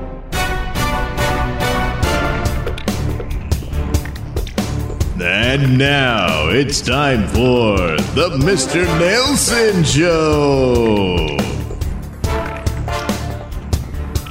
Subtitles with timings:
[5.22, 7.78] And now it's time for
[8.14, 8.86] the Mr.
[9.00, 11.38] Nailsin Show.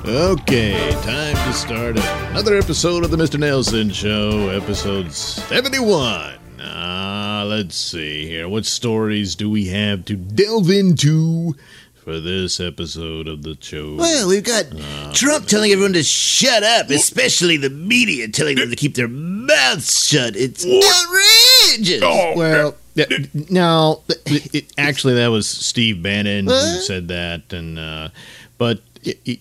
[0.07, 1.97] Okay, time to start
[2.31, 3.39] another episode of the Mr.
[3.39, 6.35] Nailsin Show, episode 71.
[7.55, 8.49] Uh, let's see here.
[8.49, 11.55] What stories do we have to delve into
[11.95, 13.95] for this episode of the show?
[13.97, 14.65] Well, we've got
[15.15, 20.07] Trump telling everyone to shut up, especially the media telling them to keep their mouths
[20.09, 20.35] shut.
[20.37, 22.01] It's outrageous.
[22.37, 23.07] Well, yeah,
[23.51, 28.09] no, it, it- actually, that was Steve Bannon who said that, and uh,
[28.59, 29.41] but it, it-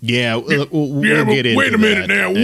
[0.00, 2.28] yeah, we'll, we'll Yeah, but get into wait a minute that, now.
[2.28, 2.36] and-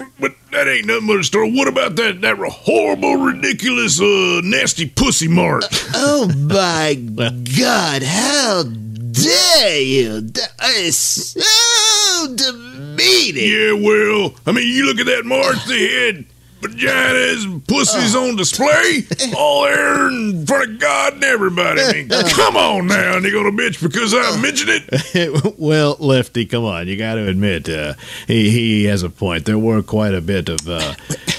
[0.00, 1.52] Ooh, but that ain't nothing but a story.
[1.52, 5.64] What about that that horrible, ridiculous, uh, nasty pussy march?
[5.94, 6.94] Oh my
[7.58, 8.02] God!
[8.02, 10.20] How dare you?
[10.22, 13.44] That is so demeaning.
[13.50, 15.64] yeah, well, I mean, you look at that march.
[15.66, 16.24] They had
[16.68, 19.04] vaginas and pussies on display,
[19.36, 21.80] all there in front of God and everybody.
[21.82, 25.54] I mean, come on now, and they gonna bitch because I mentioned it.
[25.58, 26.88] well, Lefty, come on.
[26.88, 27.94] You got to admit, uh,
[28.26, 29.44] he, he has a point.
[29.44, 30.94] There were quite a bit of uh,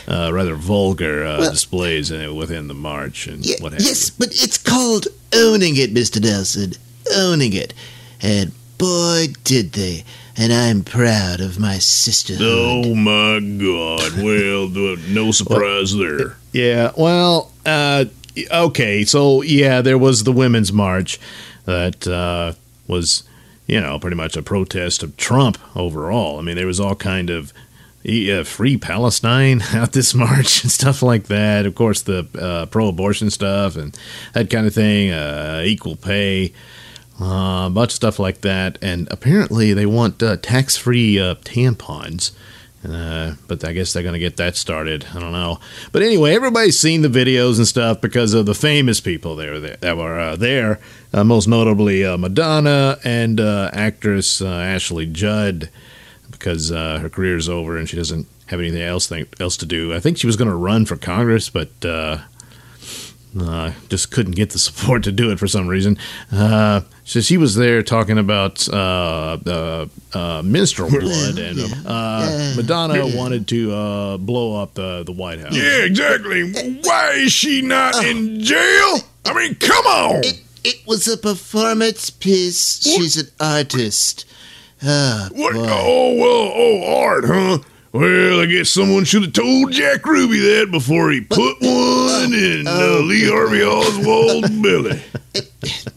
[0.07, 4.29] uh, rather vulgar uh, displays uh, within the march and Ye- what have yes, but
[4.31, 6.19] it's called owning it, Mr.
[6.21, 6.77] Nailsin.
[7.15, 7.73] Owning it.
[8.21, 8.51] And
[8.85, 10.03] boy, did they.
[10.37, 12.45] And I'm proud of my sisterhood.
[12.45, 14.21] Oh my God!
[14.21, 14.67] Well,
[15.09, 16.35] no surprise there.
[16.51, 18.05] Yeah, well, uh,
[18.51, 19.05] okay.
[19.05, 21.19] So, yeah, there was the Women's March
[21.63, 22.53] that uh,
[22.85, 23.23] was,
[23.65, 26.37] you know, pretty much a protest of Trump overall.
[26.37, 27.53] I mean, there was all kind of
[28.05, 31.65] uh, free Palestine out this march and stuff like that.
[31.65, 33.97] Of course, the uh, pro-abortion stuff and
[34.33, 36.51] that kind of thing, uh, equal pay,
[37.19, 38.77] uh, a bunch of stuff like that.
[38.81, 42.31] And apparently, they want uh, tax-free uh, tampons.
[42.87, 45.07] Uh, but I guess they're going to get that started.
[45.15, 45.59] I don't know.
[45.91, 49.97] But anyway, everybody's seen the videos and stuff because of the famous people there that,
[49.97, 50.79] were uh, there.
[51.11, 55.69] Uh, most notably, Madonna and actress Ashley Judd
[56.29, 59.91] because her is over and she doesn't have anything else else to do.
[59.91, 61.71] I think she was going to run for Congress, but
[63.39, 65.97] uh, just couldn't get the support to do it for some reason.
[66.31, 73.05] Uh, so she was there talking about uh, uh, uh, menstrual blood, and uh, Madonna
[73.15, 75.55] wanted to uh, blow up the White House.
[75.55, 76.51] Yeah, exactly.
[76.81, 78.99] Why is she not in jail?
[79.25, 80.23] I mean, come on.
[80.23, 82.81] It, it was a performance piece.
[82.83, 84.25] She's an artist.
[84.83, 85.53] Ah, What?
[85.53, 85.65] boy.
[85.69, 86.51] Oh well.
[86.55, 87.57] Oh, art, huh?
[87.95, 92.67] Well, I guess someone should have told Jack Ruby that before he put one in
[92.67, 95.01] uh, Lee Harvey Oswald's belly.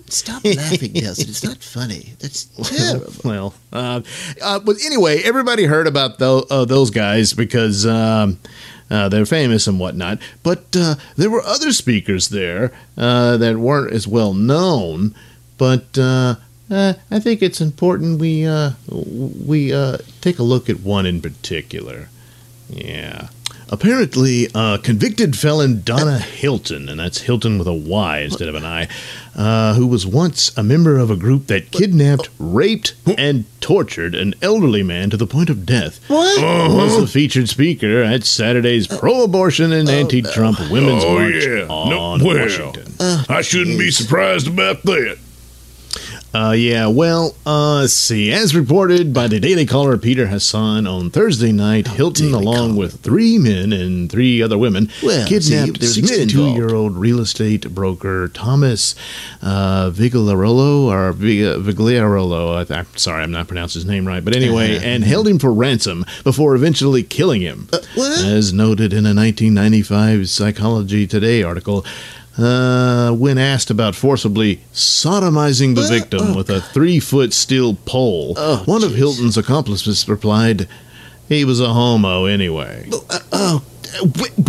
[0.07, 1.29] Stop laughing, Nailsin.
[1.29, 2.15] It's not funny.
[2.21, 3.13] That's terrible.
[3.25, 4.03] Well, uh,
[4.41, 8.39] uh, but anyway, everybody heard about tho- uh, those guys because um,
[8.89, 10.21] uh, they're famous and whatnot.
[10.45, 15.17] But uh, there were other speakers there uh, that weren't as well known.
[15.57, 15.99] But
[16.71, 21.06] uh, uh, I think it's important we uh, we uh, take a look at one
[21.06, 22.09] in particular.
[22.69, 23.29] Yeah.
[23.71, 28.65] Apparently, uh, convicted felon Donna Hylton, and that's Hylton with a Y instead of an
[28.65, 28.89] I,
[29.37, 34.35] uh, who was once a member of a group that kidnapped, raped, and tortured an
[34.41, 36.41] elderly man to the point of death, What?
[36.75, 41.67] was the featured speaker at Saturday's pro-abortion and anti-Trump Women's Oh March yeah.
[41.69, 42.95] on No, well, Washington.
[43.29, 45.19] I shouldn't be surprised about that.
[46.34, 48.31] Uh, yeah, well, uh, let's see.
[48.31, 52.78] As reported by the Daily Caller Peter Hasson on Thursday night, Hylton, Daily along Caller.
[52.81, 56.31] with three men and three other women, Well, kidnapped see, there's men involved.
[56.31, 58.94] 62 year old real estate broker Thomas
[59.41, 62.71] uh, Vigliarolo, or Vigliarolo.
[62.71, 64.22] I, I'm sorry, I'm not pronouncing his name right.
[64.25, 64.84] But anyway, Uh-huh.
[64.87, 67.69] and held him for ransom before eventually killing him.
[67.94, 68.21] what?
[68.25, 71.87] As noted in a 1995 Psychology Today article,
[72.38, 75.90] uh, when asked about forcibly sodomizing the What?
[75.90, 78.94] victim Oh, with a three foot steel pole, Oh, one of.
[78.96, 80.69] Hylton's accomplices replied,
[81.29, 82.88] he was a homo anyway.
[82.93, 83.62] Uh, oh, uh, w-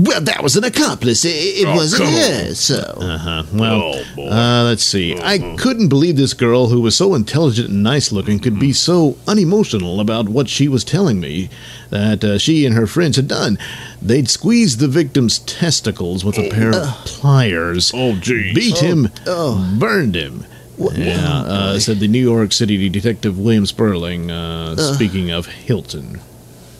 [0.02, 1.24] well, that was an accomplice.
[1.26, 2.78] It, it Oh, wasn't come her, so.
[3.00, 3.44] Uh huh.
[3.54, 4.28] Well, Oh, boy.
[4.30, 5.18] uh, let's see.
[5.20, 9.18] I couldn't believe this girl, who was so intelligent and nice looking, could be so
[9.28, 11.50] unemotional about what she was telling me
[11.90, 13.58] that uh, she and her friends had done.
[14.02, 18.54] They'd squeezed the victim's testicles with a pair of pliers, Oh, geez.
[18.56, 19.76] beat him, oh.
[19.80, 20.46] burned him.
[20.78, 26.22] Yeah, uh, said the New York City detective William Sperling, uh, speaking of Hylton.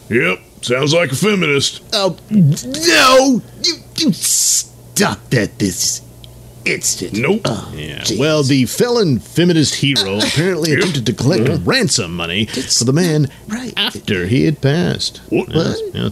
[0.08, 0.40] Yep.
[0.62, 1.82] Sounds like a feminist.
[1.92, 3.42] Oh, no!
[3.62, 5.58] You, you stop that.
[5.58, 6.02] This
[6.64, 7.14] instant.
[7.18, 7.42] Nope.
[7.44, 8.04] Oh, Yeah.
[8.18, 13.72] Well, the felon feminist hero apparently attempted to collect ransom money for the man Right.
[13.76, 15.20] after he had passed.
[15.28, 15.48] What?
[15.54, 16.08] Yes, yeah.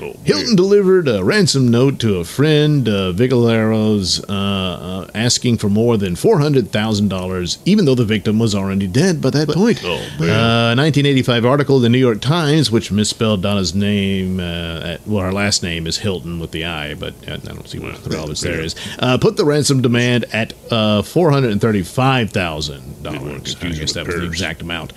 [0.00, 5.68] Oh, Hylton delivered a ransom note to a friend, uh, Vigilaros, uh, uh, asking for
[5.68, 9.48] more than four hundred thousand dollars, even though the victim was already dead by that
[9.48, 9.80] point.
[9.84, 14.40] Oh, Uh, a 1985 article in the New York Times, which misspelled Donna's name.
[14.40, 17.68] Uh, at, well, her last name is Hilton with the I, but uh, I don't
[17.68, 18.74] see what the relevance there is.
[18.98, 23.56] Uh, put the ransom demand at uh, four hundred and thirty-five thousand dollars.
[23.56, 24.92] I confuse guess that was the exact amount.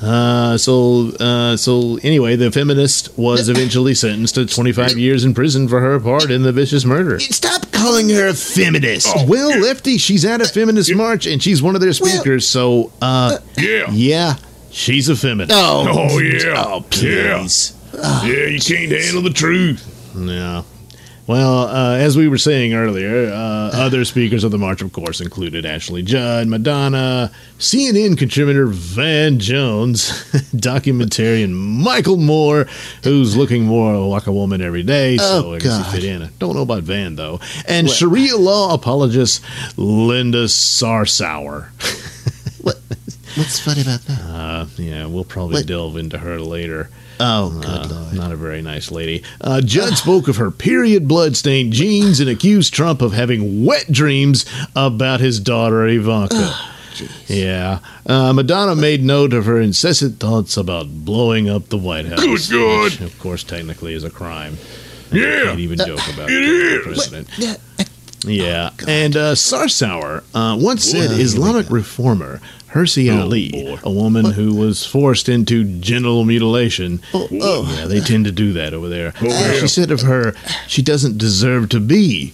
[0.00, 5.68] Uh, so, uh, so anyway, the feminist was eventually sentenced to 25 years in prison
[5.68, 7.20] for her part in the vicious murder.
[7.20, 9.06] Stop calling her a feminist.
[9.14, 9.24] Oh.
[9.28, 12.48] Well, Lefty, she's at a feminist march and she's one of their speakers.
[12.48, 13.86] So, uh, Yeah.
[13.92, 14.34] yeah,
[14.72, 15.52] she's a feminist.
[15.54, 16.54] Oh, Oh, yeah.
[16.66, 17.72] Oh, please.
[17.94, 19.86] Yeah, you can't handle the truth.
[20.18, 20.64] Yeah.
[21.26, 25.20] Well, uh, as we were saying earlier, uh, other speakers of the march, of course,
[25.20, 30.08] included Ashley Judd, Madonna, CNN contributor Van Jones,
[30.52, 32.66] documentarian Michael Moore,
[33.04, 36.22] who's looking more like a woman every day, so Oh, I guess he fit in.
[36.22, 37.38] I don't know about Van, though.
[37.68, 39.42] And Sharia law apologist
[39.76, 41.68] Linda Sarsour.
[42.62, 42.76] What?
[43.34, 44.20] What's funny about that?
[44.20, 45.66] Uh, yeah, we'll probably What?
[45.66, 46.90] delve into her later.
[47.24, 48.14] Oh, good Uh, lord.
[48.14, 49.22] not a very nice lady.
[49.40, 54.44] Uh, Judd spoke of her period blood-stained jeans and accused Trump of having wet dreams
[54.74, 56.54] about his daughter Ivanka.
[57.26, 62.20] yeah, uh, Madonna made note of her incessant thoughts about blowing up the White House.
[62.20, 62.84] Good God.
[62.84, 64.58] which, of course, technically is a crime.
[65.10, 65.44] Yeah.
[65.44, 67.28] Can't even joke about It the president.
[67.38, 67.56] Yeah,
[68.24, 72.40] Yeah, and uh, Sarsour uh, once said Islamic reformer
[72.72, 73.78] Hirsi Oh, Ali, boy.
[73.82, 77.00] a woman who was forced into genital mutilation.
[77.12, 77.74] Oh, oh.
[77.78, 79.08] Yeah, they tend to do that over there.
[79.20, 79.52] Uh, yeah.
[79.60, 80.34] She said of her,
[80.66, 82.32] she doesn't deserve to be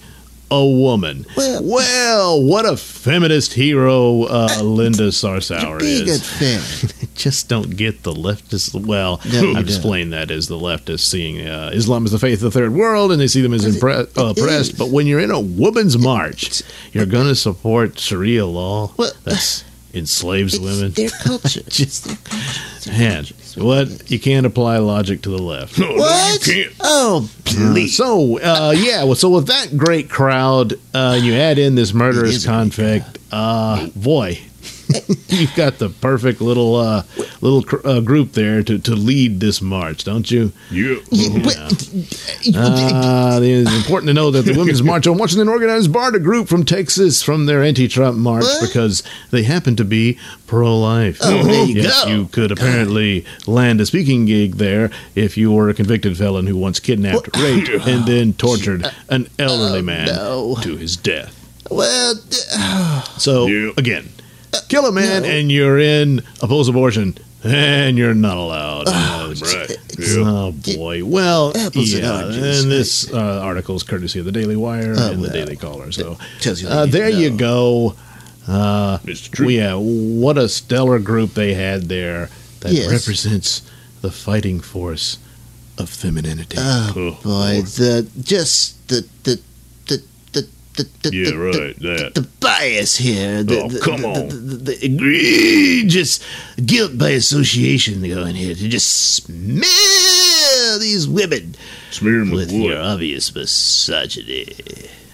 [0.51, 1.27] a woman.
[1.37, 6.21] Well- Well, what a feminist hero uh, Linda Sarsour being is.
[6.23, 7.09] unfair.
[7.15, 8.75] Just don't get the leftist.
[8.87, 9.57] Well, No, I've don't.
[9.59, 13.11] explained that as the leftists seeing uh, Islam as the faith of the third world,
[13.13, 14.73] and they see them as impre- uh, it oppressed.
[14.73, 14.79] is.
[14.79, 16.63] But when you're in a woman's march,
[16.93, 19.65] you're going to support Sharia law Well, that
[19.99, 20.93] enslaves It's women.
[20.93, 21.63] their culture.
[21.69, 22.61] Just- It's their culture.
[22.91, 23.65] Their Man, culture.
[23.65, 25.79] what you can't apply logic to the left.
[25.79, 26.47] No, no, What?
[26.47, 26.75] you can't.
[26.81, 27.97] Oh, please.
[27.97, 32.37] So, uh, yeah, well, so with that great crowd, uh, you add in this murderous
[32.37, 33.19] is a great convict.
[33.31, 34.39] Uh, boy,
[35.29, 37.03] you've got the perfect little uh,
[37.41, 40.53] little cr- uh, group there to, to lead this march, don't you?
[40.71, 40.97] Yeah.
[41.11, 41.69] Yeah,
[42.57, 46.49] Uh, it's important to know that the Women's March on Washington organized barred a group
[46.49, 48.67] from Texas from their anti-Trump march What?
[48.69, 51.19] because they happen to be pro-life.
[51.21, 52.11] Oh, there you yes, go.
[52.11, 56.57] you could apparently land a speaking gig there if you were a convicted felon who
[56.57, 60.57] once kidnapped, raped, and then tortured an elderly Oh, man no.
[60.63, 61.35] to his death.
[61.71, 62.15] well,
[63.19, 63.73] So Yeah.
[63.77, 64.09] again,
[64.69, 65.29] kill a man no.
[65.29, 67.17] and you're in oppose abortion.
[67.45, 68.85] And you're not allowed.
[68.89, 69.77] Uh, Right.
[70.17, 71.05] Oh boy!
[71.05, 72.63] Well, Apples and yeah, oranges.
[72.63, 75.29] and this uh, article is courtesy of the Daily Wire Oh, and the.
[75.29, 75.93] Daily Caller.
[75.93, 76.67] So you.
[76.69, 77.95] uh, there you go.
[78.49, 78.99] Uh,
[79.31, 79.47] true.
[79.47, 82.31] well, yeah, what a stellar group they had there
[82.61, 82.91] that Yes.
[82.91, 83.63] represents
[84.01, 85.19] the fighting force
[85.77, 86.57] of femininity.
[86.59, 89.39] Oh Oh, boy, the just the the
[90.79, 93.43] the the, Yeah, the, right, the, the bias here.
[93.43, 94.29] The, Oh, the, come on.
[94.29, 96.21] The, egregious
[96.65, 101.55] guilt by association going here to just smear these women
[101.91, 104.47] Smear him with with your obvious misogyny.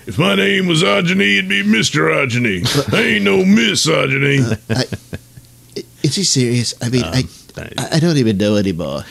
[0.06, 2.12] If my name was Ogeny, it'd be Mr.
[2.12, 2.62] Ogeny.
[2.94, 4.40] I ain't no misogyny.
[4.68, 4.84] I,
[6.02, 6.74] is he serious?
[6.82, 7.24] I mean, Um, I,
[7.56, 9.04] I I don't even know anymore.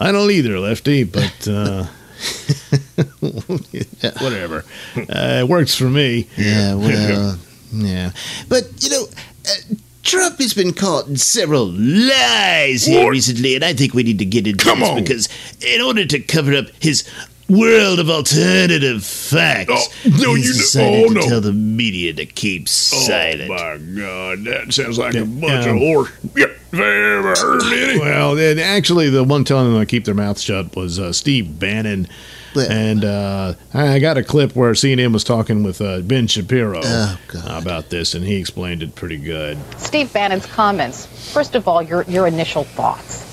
[0.00, 1.86] I don't either, Lefty, but uh,
[4.20, 4.64] whatever.
[4.96, 6.26] Uh, it works for me.
[6.36, 7.38] Yeah, well,
[7.72, 8.10] yeah.
[8.48, 9.04] But, you know,
[9.48, 13.10] uh, Trump has been caught in several lies here What?
[13.10, 15.02] recently, and I think we need to get into Come this on.
[15.02, 15.28] because
[15.64, 17.08] in order to cover up his
[17.48, 19.86] world of alternative facts, Oh,
[20.18, 21.20] no, he's you- decided oh, to no.
[21.22, 23.50] tell the media to keep silent.
[23.50, 26.10] Oh my God, that sounds like a bunch um, of horse.
[26.36, 27.98] Yeah, if I ever heard any.
[28.00, 31.58] Well, and actually, the one telling them to keep their mouths shut was uh, Steve
[31.58, 32.08] Bannon.
[32.54, 36.80] Well- and uh, I got a clip where CNN was talking with uh, Ben Shapiro
[36.82, 39.56] Oh, about this, and he explained it pretty good.
[39.78, 41.06] Steve Bannon's comments.
[41.32, 43.24] First of all, your, your initial thoughts.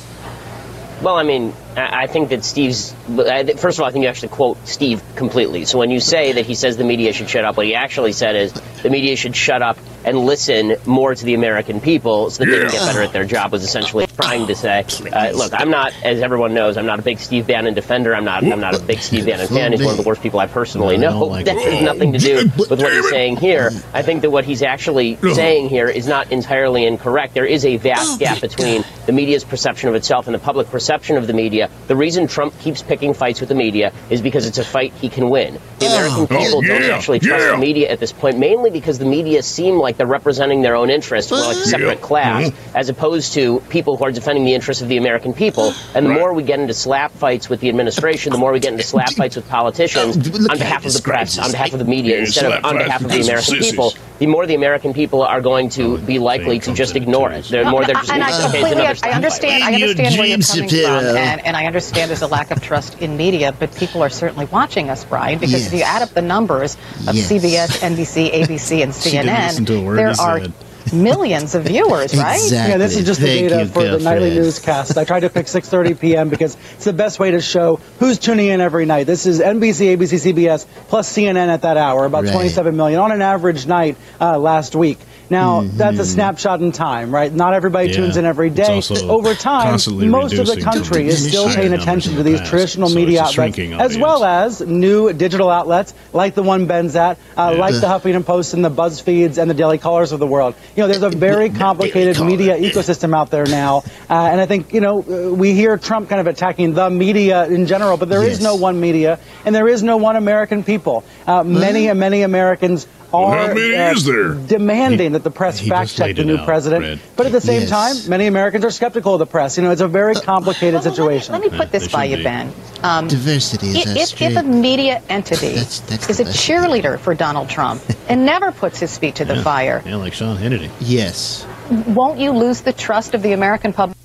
[1.02, 2.94] Well, I mean, I think that Steve's.
[3.08, 5.66] First of all, I think you actually quote Steve completely.
[5.66, 8.14] So when you say that he says the media should shut up, what he actually
[8.14, 12.44] said is the media should shut up and listen more to the American people so
[12.44, 13.52] that they can get better at their job.
[13.52, 17.02] Was essentially trying to say, uh, look, I'm not, as everyone knows, I'm not a
[17.02, 18.16] big Steve Bannon defender.
[18.16, 18.44] I'm not.
[18.44, 19.72] I'm not a big Steve Bannon fan.
[19.72, 21.26] He's one of the worst people I personally know.
[21.26, 23.72] like that has nothing to do with what he's saying here.
[23.94, 27.34] I think that what he's actually saying here is not entirely incorrect.
[27.34, 31.18] There is a vast gap between the media's perception of itself and the public perception
[31.18, 31.67] of the media.
[31.88, 35.10] The reason Trump keeps picking fights with the media is because it's a fight he
[35.10, 35.60] can win.
[35.80, 37.52] The American people don't yeah, actually trust yeah.
[37.52, 40.90] the media at this point, mainly because the media seem like they're representing their own
[40.90, 42.06] interests, we're like a separate Yeah.
[42.08, 42.54] class, Mhm.
[42.76, 45.74] as opposed to people who are defending the interests of the American people.
[45.96, 46.20] And the Right.
[46.20, 49.12] more we get into slap fights with the administration, the more we get into slap
[49.16, 52.52] fights with politicians Oh, on behalf of the press, on behalf of the media, instead
[52.52, 53.94] of on behalf of the American people.
[54.20, 57.46] The more the American people are going to be likely to just ignore it.
[57.46, 60.28] They're more they're just and I okay, it's completely, another I understand, I understand where
[60.28, 61.00] you're coming Shapiro.
[61.00, 64.10] from, and, and I understand there's a lack of trust in media, but people are
[64.10, 66.76] certainly watching us, Brian, because if you add up the numbers
[67.08, 67.32] of Yes.
[67.32, 70.54] CBS, NBC, ABC, and She didn't listen to a CNN, there are said.
[70.94, 72.36] Millions of viewers, right?
[72.36, 72.72] Exactly.
[72.72, 74.36] Yeah, this is just the Thank data you, for the nightly girlfriend.
[74.36, 74.98] newscast.
[74.98, 76.30] I tried to pick 6:30 p.m.
[76.30, 79.06] because it's the best way to show who's tuning in every night.
[79.08, 82.34] This is NBC, ABC, CBS plus CNN at that hour, about Right.
[82.34, 85.00] 27 million on an average night uh, last week.
[85.30, 87.32] Now that's a snapshot in time, right?
[87.34, 88.00] Not everybody Mm-hmm.
[88.00, 88.06] Yeah.
[88.06, 88.82] tunes in every day.
[89.08, 89.72] Over time,
[90.10, 92.50] most of the country is still paying attention to the these past.
[92.50, 97.18] traditional So media outlets, as well as new digital outlets like the one Ben's at,
[97.38, 97.60] uh, Yeah.
[97.60, 100.56] like the Huffington Post and the BuzzFeeds and the Daily Callers of the world.
[100.76, 104.74] You know, there's a very complicated media ecosystem out there now, uh, and I think
[104.74, 108.24] you know uh, we hear Trump kind of attacking the media in general, but there
[108.24, 108.42] is Yes.
[108.42, 111.04] no one media and there is no one American people.
[111.26, 114.34] Uh, many and many Americans Well, are how many uh, is there?
[114.34, 116.84] demanding that the press he fact just check the new out, president.
[116.84, 117.00] Red.
[117.16, 117.70] But at the same Yes.
[117.70, 119.58] time, many Americans are skeptical of the press.
[119.58, 121.34] You know, it's a very complicated Well, situation.
[121.34, 122.24] Let me, let me put this they by you, be.
[122.24, 122.54] Ben.
[122.84, 126.30] Um, Diversity is if, our if, if a media entity That's- that's is a the
[126.30, 126.48] best.
[126.48, 130.38] cheerleader for Donald Trump and never puts his feet to the fire, Yeah, like Sean
[130.38, 130.70] Hannity.
[130.80, 131.46] Yes.
[131.88, 133.98] won't you lose the trust of the American public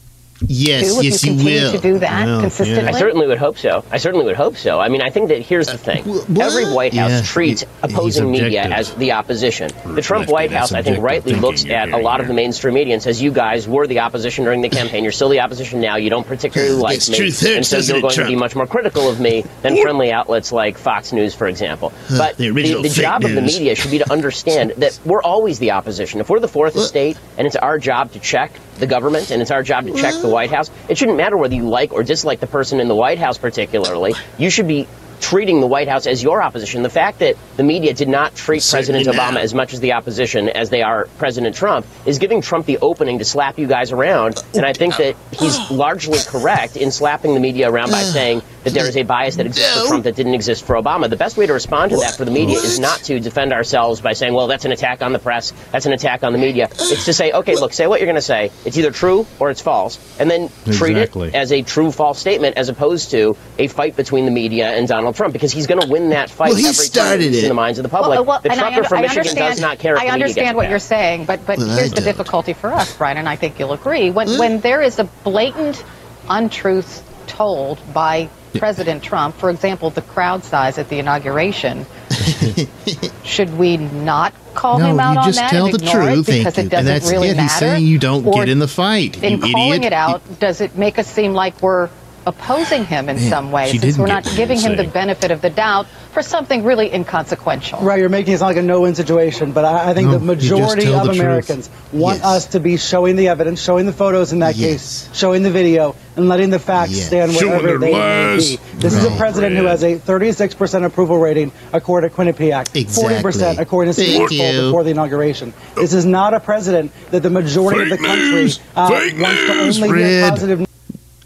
[0.49, 1.73] Yes, too if yes, you you will.
[1.73, 2.41] to do that Well, yeah.
[2.43, 2.89] consistently?
[2.89, 3.85] I certainly would hope so.
[3.91, 4.81] I certainly would hope so.
[4.81, 6.05] I mean, I think that here's the thing.
[6.05, 9.71] wh- Every White House Yeah, treats he- opposing media as the opposition.
[9.95, 12.27] The Trump Lefty, White House, I think, rightly looks you're at a hearing lot of
[12.29, 15.03] the mainstream media and says, you guys were the opposition during the campaign.
[15.03, 15.97] You're still the opposition now.
[15.97, 17.17] You don't particularly like Gets me.
[17.17, 20.13] truth and so you're it, going to be much more critical of me than friendly
[20.13, 21.93] outlets like Fox News, for example.
[22.11, 24.99] Uh, but the original the, fake job of the media should be to understand that
[25.05, 26.21] we're always the opposition.
[26.21, 29.51] If we're the fourth estate and it's our job to check the government and it's
[29.51, 32.41] our job to check the White House, it shouldn't matter whether you like or dislike
[32.41, 34.15] the person in the White House particularly.
[34.39, 34.89] You should be
[35.23, 36.83] treating the White House as your opposition.
[36.83, 39.43] The fact that the media did not treat Certainly President Obama not.
[39.45, 43.19] as much as the opposition as they are President Trump is giving Trump the opening
[43.21, 44.43] to slap you guys around.
[44.55, 48.75] And I think that he's largely correct in slapping the media around by saying that
[48.75, 49.83] there is a bias that exists No.
[49.83, 51.09] for Trump that didn't exist for Obama.
[51.09, 54.01] The best way to respond to that for the media is not to defend ourselves
[54.01, 56.69] by saying, well, that's an attack on the press, that's an attack on the media.
[56.73, 58.51] It's to say, okay, look, say what you're going to say.
[58.65, 59.99] It's either true or it's false.
[60.21, 61.29] And then treat Exactly.
[61.29, 64.87] it as a true false statement as opposed to a fight between the media and
[64.89, 67.43] Donald Trump because he's going to win that fight Well, he every started it.
[67.43, 68.17] in the minds of the public.
[68.17, 70.09] Well, well, the and I trucker under- from I Michigan does not care if I
[70.09, 72.05] understand what you're saying, but but Well, I here's the don't.
[72.05, 74.11] difficulty for us, Brian, and I think you'll agree.
[74.11, 75.83] When when there is a blatant
[76.29, 78.29] untruth told by
[78.59, 81.87] President Trump, for example, the crowd size at the inauguration,
[83.25, 86.39] should we not call no, him out you on just that tell the truth, it
[86.39, 86.79] because thank it you.
[86.79, 87.37] And doesn't that's really it.
[87.37, 87.43] matter?
[87.45, 89.93] He's saying you don't Or get in the fight, in you calling idiot.
[89.93, 91.89] it out, does it make us seem like we're
[92.27, 94.85] opposing him in Man, some way, she since didn't we're get not giving him the
[94.85, 97.81] benefit of the doubt for something really inconsequential?
[97.81, 100.25] Right, you're making it sound like a no-win situation, but I, I think No, the
[100.25, 101.21] majority of the truth.
[101.21, 102.25] Americans want Yes.
[102.27, 105.07] us to be showing the evidence, showing the photos in that Yes.
[105.09, 107.07] case, showing the video, and letting the facts Yes.
[107.07, 108.51] stand Showing wherever they lies.
[108.51, 108.63] may be.
[108.79, 109.19] This is a Right.
[109.19, 114.39] president who has a 36% approval rating according to Quinnipiac, 40% according to Thank Steve
[114.41, 115.53] Poll before the inauguration.
[115.77, 119.79] This is not a president that the majority Fake of the country uh, wants news.
[119.79, 120.31] to only hear Red.
[120.31, 120.67] positive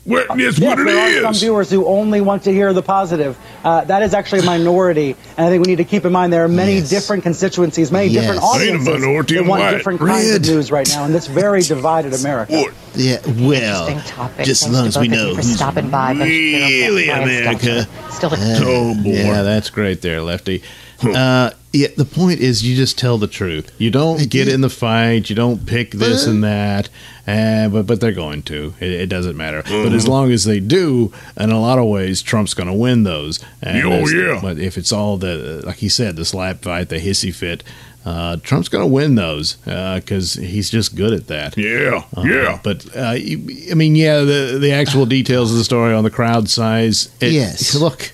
[0.06, 2.82] Well, that's Yes, what it there are some viewers who only want to hear the
[2.82, 3.36] positive.
[3.64, 6.32] Uh, that is actually a minority, and I think we need to keep in mind
[6.32, 6.88] there are many Yes.
[6.90, 8.22] different constituencies, many Yes.
[8.22, 9.70] different audiences minority that want white.
[9.72, 12.52] different kinds of news right now in this very divided America.
[12.52, 12.72] What?
[12.94, 14.46] Yeah, well, Interesting topic.
[14.46, 16.14] just as long as we both of you know for who's stopping by.
[16.14, 17.88] Ben Shapiro, really Brian America.
[18.08, 18.12] Stelter.
[18.12, 19.10] Still a Oh, boy.
[19.10, 20.62] Yeah, that's great there, Lefty.
[21.02, 23.70] Uh, yeah, the point is you just tell the truth.
[23.78, 25.28] You don't get in the fight.
[25.30, 26.30] You don't pick this Uh.
[26.30, 26.88] and that.
[27.26, 28.74] Uh, but but they're going to.
[28.80, 29.62] It, it doesn't matter.
[29.62, 29.94] But Mm-hmm.
[29.96, 33.40] as long as they do, in a lot of ways, Trump's going to win those.
[33.62, 34.38] And Oh, yeah.
[34.40, 37.62] But if it's all the like he said, the slap fight, the hissy fit.
[38.04, 41.56] Uh, Trump's going to win those because he's just good at that.
[41.58, 42.60] Yeah, Uh, yeah.
[42.62, 46.48] But uh, I mean, yeah, the the actual details of the story on the crowd
[46.48, 47.08] size.
[47.20, 47.74] It, Yes.
[47.74, 48.12] Look,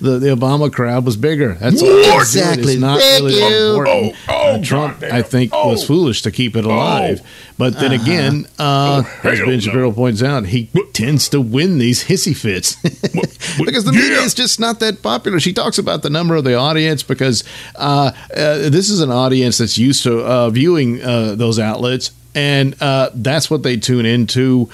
[0.00, 1.54] the the Obama crowd was bigger.
[1.54, 1.88] That's all.
[1.88, 2.20] What?
[2.22, 2.74] Exactly.
[2.74, 3.68] It's not Thank really you.
[3.70, 4.14] important.
[4.28, 5.02] Oh, oh, Uh, Trump.
[5.02, 5.86] I think, was Oh.
[5.86, 7.20] foolish to keep it alive.
[7.58, 8.02] But then Uh-huh.
[8.02, 9.60] again, uh, Oh, as hell Ben no.
[9.60, 12.76] Shapiro points out, he tends to win these hissy fits
[13.14, 13.36] what-
[13.66, 15.40] because the media is just not that popular.
[15.40, 17.42] She talks about the number of the audience because
[17.76, 22.80] uh, uh, this is an audience that's used to uh, viewing uh, those outlets, and
[22.80, 24.68] uh, that's what they tune into.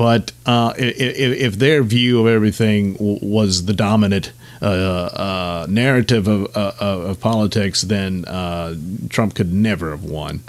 [0.00, 6.26] But uh, if, if their view of everything w- was the dominant uh, uh, narrative
[6.26, 8.76] of, uh, of politics, then uh,
[9.10, 10.40] Trump could never have won.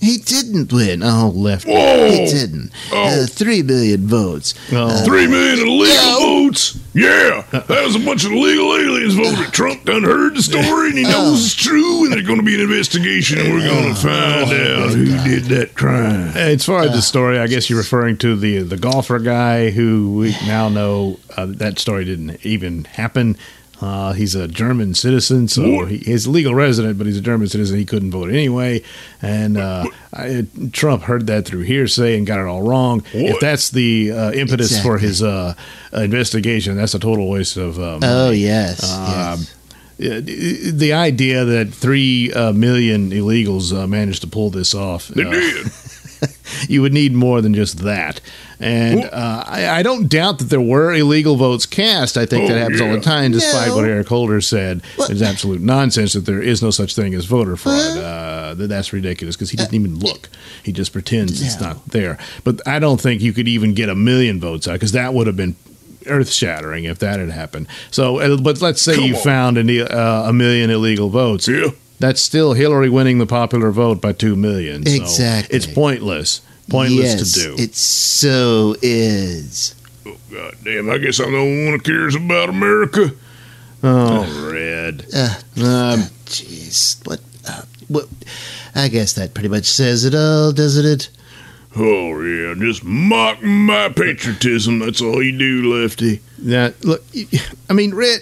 [0.00, 1.02] He didn't win.
[1.02, 1.66] Oh, Left.
[1.66, 2.08] Whoa!
[2.08, 2.70] he didn't.
[2.92, 3.24] Oh.
[3.24, 4.54] Uh, three million votes.
[4.70, 5.04] Oh.
[5.04, 6.18] Three million illegal Yeah.
[6.20, 6.78] votes.
[6.94, 8.74] Yeah, that was a bunch of illegal
[9.16, 9.52] aliens voted.
[9.52, 12.54] Trump done heard the story and he knows it's true, and there's going to be
[12.54, 16.36] an investigation, and we're going to find out who did that crime.
[16.36, 20.14] As far as the story, I guess you're referring to the the golfer guy who
[20.18, 23.36] we now know uh, that story didn't even happen.
[23.80, 25.88] Uh, he's a German citizen, so What?
[25.90, 27.78] he, he's a legal resident, but he's a German citizen.
[27.78, 28.82] He couldn't vote anyway,
[29.22, 33.04] and uh, I, Trump heard that through hearsay and got it all wrong.
[33.12, 35.54] If that's the uh, impetus for his uh,
[35.92, 38.06] investigation, that's a total waste of uh, money.
[38.06, 38.82] Oh yes.
[38.82, 39.40] Um,
[39.98, 40.22] yes.
[40.72, 45.08] The idea that three uh, million illegals uh, managed to pull this off.
[45.08, 45.66] They uh, did.
[46.68, 48.20] you would need more than just that.
[48.60, 52.16] And uh, I, I don't doubt that there were illegal votes cast.
[52.16, 53.76] I think Oh, that happens all the time, despite No.
[53.76, 54.82] what Eric Holder said.
[54.96, 55.10] What?
[55.10, 57.96] It's absolute nonsense that there is no such thing as voter fraud.
[57.98, 60.28] Uh, that that's ridiculous because he didn't even look.
[60.64, 62.18] He just pretends it's not there.
[62.42, 65.26] But I don't think you could even get a million votes out because that would
[65.28, 65.54] have been
[66.06, 67.68] earth shattering if that had happened.
[67.92, 69.22] So, uh, but let's say Come you on.
[69.22, 71.46] found an, i- uh, a million illegal votes.
[71.46, 71.68] Yeah.
[71.98, 74.86] That's still Hillary winning the popular vote by two million.
[74.86, 75.56] So Exactly.
[75.56, 76.40] It's pointless.
[76.70, 77.62] Pointless yes, to do.
[77.62, 79.74] It so is.
[80.06, 83.10] Oh, God damn, I guess I'm the only one who cares about America.
[83.82, 85.06] oh, red.
[85.14, 87.20] Uh, Um, Jeez, what?
[87.48, 88.06] Uh, what?
[88.74, 91.08] I guess that pretty much says it all, doesn't it?
[91.76, 94.78] Oh, yeah, just mock my patriotism.
[94.80, 96.20] That's all you do, Lefty.
[96.40, 97.02] that look.
[97.70, 98.20] I mean, red.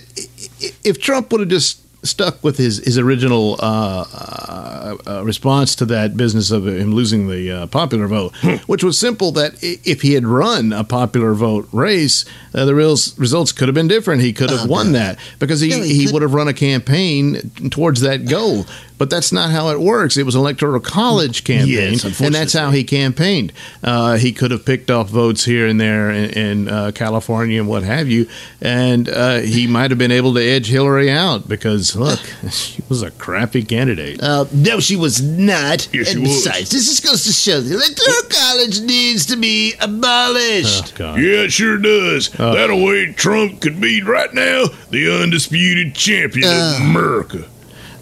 [0.84, 5.84] If Trump would have just stuck with his his original uh, uh, uh, response to
[5.86, 8.34] that business of him losing the uh, popular vote,
[8.66, 12.96] which was simple that if he had run a popular vote race, uh, the real
[13.18, 14.22] results could have been different.
[14.22, 17.50] He could have Oh, won that because he, he he would have run a campaign
[17.70, 18.64] towards that goal.
[18.98, 20.16] But that's not how it works.
[20.16, 23.52] It was an electoral college campaign, Yes, and that's how he campaigned.
[23.82, 27.68] Uh, he could have picked off votes here and there in, in uh, California and
[27.68, 28.26] what have you,
[28.60, 32.18] and uh, he might have been able to edge Hillary out because look,
[32.50, 34.22] she was a crappy candidate.
[34.22, 35.92] Uh, no, she was not.
[35.92, 36.44] Yes, she and was.
[36.44, 40.94] besides, this just goes to show the electoral college needs to be abolished.
[40.94, 41.20] Oh, God.
[41.20, 42.30] Yeah, it sure does.
[42.30, 47.48] that way Trump could be right now the undisputed champion of America.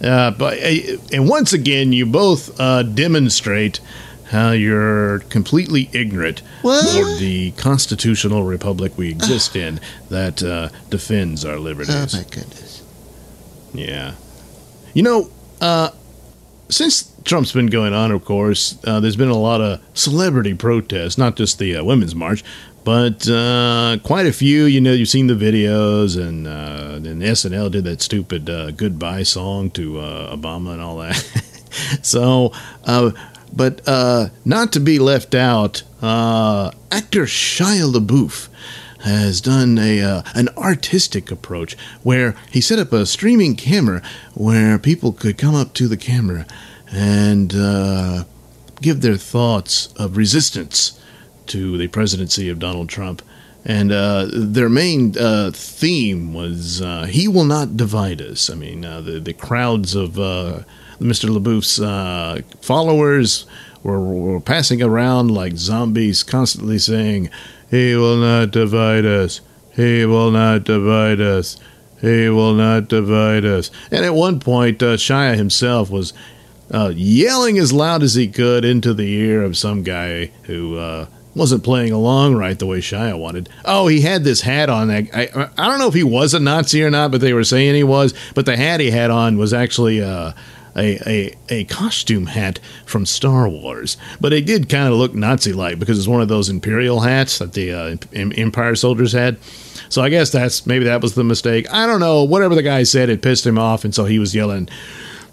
[0.03, 3.81] Uh, but uh, and once again, you both uh, demonstrate
[4.31, 7.21] how you're completely ignorant What?
[7.21, 12.15] the constitutional republic we exist in that uh, defends our liberties.
[12.15, 12.83] Oh my goodness.
[13.73, 14.15] Yeah.
[14.93, 15.31] You know,
[15.61, 15.91] uh,
[16.69, 21.17] since Trump's been going on, of course, uh, there's been a lot of celebrity protests,
[21.17, 22.45] not just the uh, Women's March,
[22.85, 24.65] but uh, quite a few.
[24.65, 29.23] You know, you've seen the videos, and uh, then SNL did that stupid uh, goodbye
[29.23, 31.17] song to uh, Obama and all that.
[32.03, 32.53] so,
[32.85, 33.13] uh,
[33.53, 38.49] but uh, not to be left out, uh, actor Shia LaBeouf
[39.05, 44.03] has done a uh, an artistic approach where he set up a streaming camera
[44.35, 46.47] where people could come up to the camera
[46.95, 48.25] and uh,
[48.81, 51.01] give their thoughts of resistance
[51.47, 53.21] to the presidency of Donald Trump.
[53.65, 58.85] And uh, their main uh, theme was uh, "He will not divide us." I mean,
[58.85, 60.61] uh, the the crowds of uh,
[61.01, 61.31] Mr.
[61.31, 61.79] LaBeouf's
[62.61, 63.47] followers
[63.83, 67.31] were, were passing around like zombies, constantly saying,
[67.71, 69.41] "He will not divide us.
[69.75, 71.57] He will not divide us.
[72.03, 76.13] He will not divide us." And at one point, uh, Shia himself was
[76.75, 81.07] uh, yelling as loud as he could into the ear of some guy who uh,
[81.35, 83.49] wasn't playing along right the way Shia wanted.
[83.65, 84.89] Oh, he had this hat on.
[84.89, 87.45] That I, I don't know if he was a Nazi or not, but they were
[87.45, 88.13] saying he was.
[88.35, 90.03] But the hat he had on was actually.
[90.03, 90.33] Uh,
[90.77, 95.79] a, a, a costume hat from Star Wars, but it did kind of look Nazi-like
[95.79, 99.39] because it's one of those Imperial hats that the uh, Empire soldiers had.
[99.89, 101.73] So I guess that's maybe that was the mistake.
[101.73, 102.25] I don't know.
[102.25, 104.69] Whatever the guy said, it pissed him off, and so he was yelling,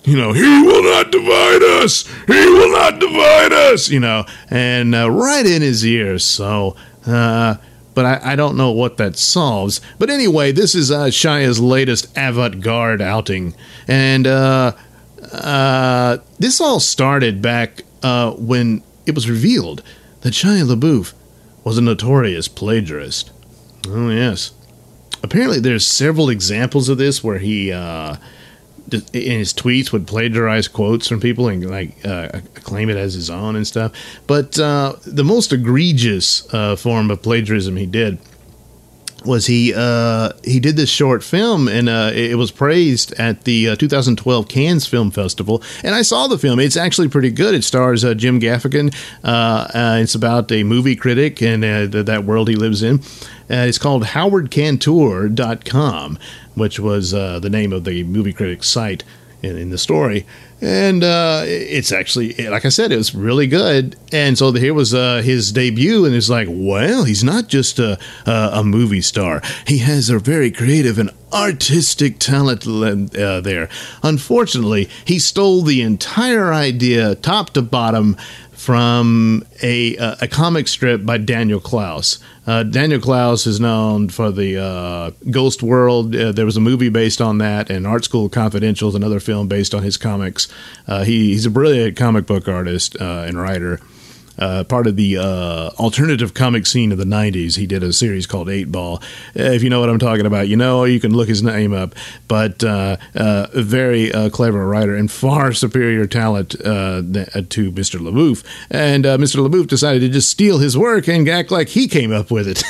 [0.03, 2.07] You know, he will not divide us.
[2.25, 3.89] He will not divide us.
[3.89, 6.23] you know, and uh, right in his ears.
[6.23, 7.55] So, uh,
[7.93, 9.79] but I, I don't know what that solves.
[9.99, 13.53] But anyway, this is uh, Shia's latest avant-garde outing,
[13.87, 14.71] and uh,
[15.31, 19.83] uh, this all started back uh, when it was revealed
[20.21, 21.13] that Shia LaBeouf
[21.63, 23.29] was a notorious plagiarist.
[23.87, 24.51] Oh yes,
[25.21, 27.71] apparently there's several examples of this where he.
[28.93, 33.30] In his tweets would plagiarize quotes from people and like uh, claim it as his
[33.30, 33.91] own and stuff.
[34.27, 38.19] But uh, the most egregious uh, form of plagiarism he did
[39.25, 43.69] was he uh, he did this short film and uh, it was praised at the
[43.69, 45.62] uh, 2012 Cannes Film Festival.
[45.84, 47.55] And I saw the film; it's actually pretty good.
[47.55, 48.93] It stars uh, Jim Gaffigan.
[49.23, 53.01] Uh, uh, it's about a movie critic and th- that world he lives in.
[53.49, 56.19] it's called HowardCantor.com,
[56.55, 59.03] which was the name of the movie critic site
[59.41, 60.25] in, in the story
[60.62, 63.95] and uh, it's actually like I said, it was really good.
[64.13, 67.97] And so here was uh, his debut, and it's like, well, he's not just a,
[68.25, 73.69] a, movie star; he has a very creative and artistic talent uh, there.
[74.04, 78.15] Unfortunately, he stole the entire idea, top to bottom,
[78.62, 82.19] from a a comic strip by Daniel Clowes.
[82.45, 86.15] Uh, Daniel Clowes is known for the uh, Ghost World.
[86.15, 89.47] Uh, there was a movie based on that, and Art School Confidential is another film
[89.47, 90.47] based on his comics.
[90.88, 93.80] Uh, he, he's a brilliant comic book artist uh, and writer
[94.41, 97.58] uh, part of the uh, alternative comic scene of the 90s.
[97.58, 98.97] He did a series called Eight Ball.
[99.38, 101.73] Uh, if you know what I'm talking about, you know, you can look his name
[101.73, 101.93] up.
[102.27, 106.58] But uh, uh, a very uh, clever writer and far superior talent to
[107.71, 107.99] Mr.
[107.99, 108.43] LaBeouf.
[108.71, 109.47] And Mr.
[109.47, 112.63] LaBeouf decided to just steal his work and act like he came up with it.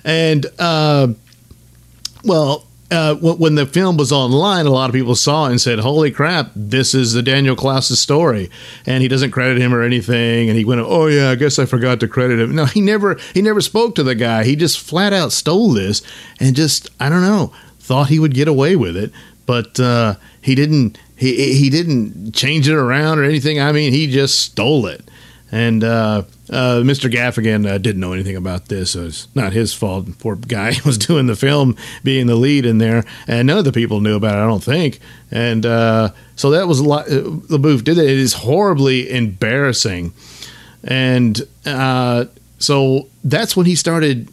[0.04, 0.46] and,
[2.22, 5.78] well, uh, when the film was online, a lot of people saw it and said,
[5.78, 8.50] "Holy crap, this is the Daniel Clowes story,"
[8.86, 10.48] and he doesn't credit him or anything.
[10.48, 13.16] And he went, "Oh yeah, I guess I forgot to credit him." No, he never
[13.34, 14.44] he never spoke to the guy.
[14.44, 16.02] He just flat out stole this
[16.40, 17.52] and just I don't know
[17.90, 19.10] thought he would get away with it,
[19.46, 20.96] but uh, he didn't.
[21.16, 23.60] He he didn't change it around or anything.
[23.60, 25.09] I mean, he just stole it.
[25.52, 27.10] And uh, uh, Mr.
[27.10, 28.92] Gaffigan uh, didn't know anything about this.
[28.92, 30.06] So it's not his fault.
[30.18, 33.72] Poor guy was doing the film, being the lead in there, and none of the
[33.72, 34.42] people knew about it.
[34.42, 35.00] I don't think.
[35.30, 37.06] And uh, so that was a lot.
[37.06, 38.04] Uh, LaBeouf did it.
[38.04, 40.12] It is horribly embarrassing,
[40.84, 42.26] and uh,
[42.58, 44.28] so that's when he started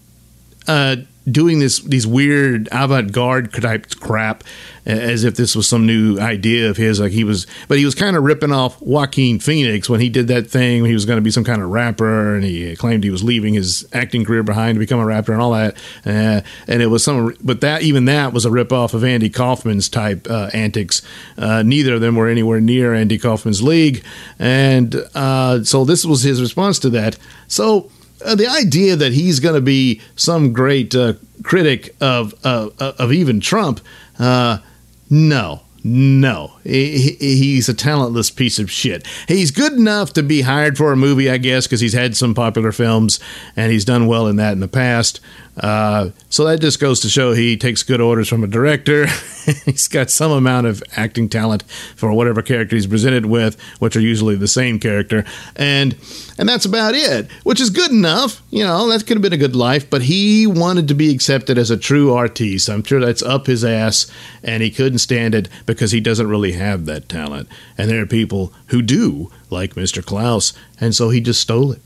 [1.29, 4.43] doing this these weird avant-garde type crap
[4.87, 7.93] as if this was some new idea of his like he was but he was
[7.93, 11.21] kind of ripping off Joaquin Phoenix when he did that thing he was going to
[11.21, 14.75] be some kind of rapper and he claimed he was leaving his acting career behind
[14.75, 18.05] to become a rapper and all that uh, and it was some but that even
[18.05, 21.01] that was a rip off of Andy Kaufman's type uh, antics.
[21.37, 24.03] Uh, neither of them were anywhere near Andy Kaufman's league
[24.39, 27.17] and uh, so this was his response to that.
[27.47, 27.91] So
[28.25, 33.13] uh, the idea that he's going to be some great uh, critic of uh, of
[33.13, 33.79] even Trump,
[34.19, 34.59] uh,
[35.09, 39.07] no, no, he, he's a talentless piece of shit.
[39.27, 42.33] He's good enough to be hired for a movie, I guess, because he's had some
[42.33, 43.19] popular films
[43.55, 45.21] and he's done well in that in the past.
[45.57, 49.07] Uh, so that just goes to show he takes good orders from a director.
[49.65, 51.63] he's got some amount of acting talent
[51.95, 55.95] for whatever character he's presented with, which are usually the same character, and
[56.37, 57.31] and that's about it.
[57.43, 58.87] Which is good enough, you know.
[58.87, 61.77] That could have been a good life, but he wanted to be accepted as a
[61.77, 62.69] true artiste.
[62.69, 64.11] I'm sure that's up his ass,
[64.43, 67.49] and he couldn't stand it because he doesn't really have that talent.
[67.77, 70.05] And there are people who do, like Mr.
[70.05, 71.81] Clowes, and so he just stole it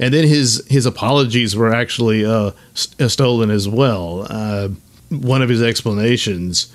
[0.00, 4.26] and then his his apologies were actually uh, st- uh, stolen as well.
[4.28, 4.70] Uh,
[5.10, 6.72] one of his explanations,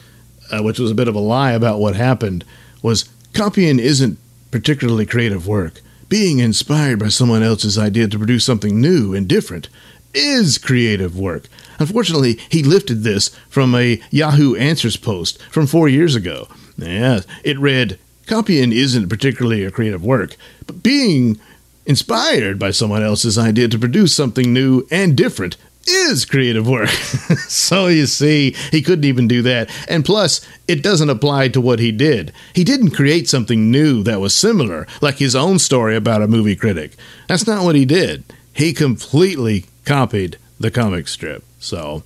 [0.52, 2.46] uh, which was a bit of a lie about what happened,
[2.82, 4.20] was copying isn't
[4.52, 5.82] particularly creative work.
[6.08, 9.70] Being inspired by someone else's idea to produce something new and different
[10.14, 11.48] is creative work.
[11.80, 16.48] Unfortunately, he lifted this from a Yahoo Answers post from four years ago.
[16.78, 20.36] Yes, it read, Copying isn't particularly a creative work,
[20.66, 21.40] but being
[21.86, 26.90] inspired by someone else's idea to produce something new and different is creative work.
[27.48, 29.70] so you see, he couldn't even do that.
[29.88, 32.34] And plus, it doesn't apply to what he did.
[32.54, 36.56] He didn't create something new that was similar, like his own story about a movie
[36.56, 36.94] critic.
[37.28, 38.24] That's not what he did.
[38.54, 41.44] He completely copied the comic strip.
[41.60, 42.04] So,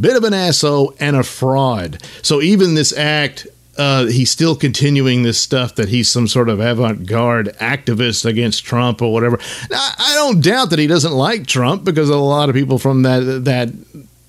[0.00, 2.02] bit of an asshole and a fraud.
[2.22, 6.60] So even this act uh, he's still continuing this stuff that he's some sort of
[6.60, 9.38] avant-garde activist against Trump or whatever.
[9.70, 13.02] Now, I don't doubt that he doesn't like Trump because a lot of people from
[13.02, 13.70] that that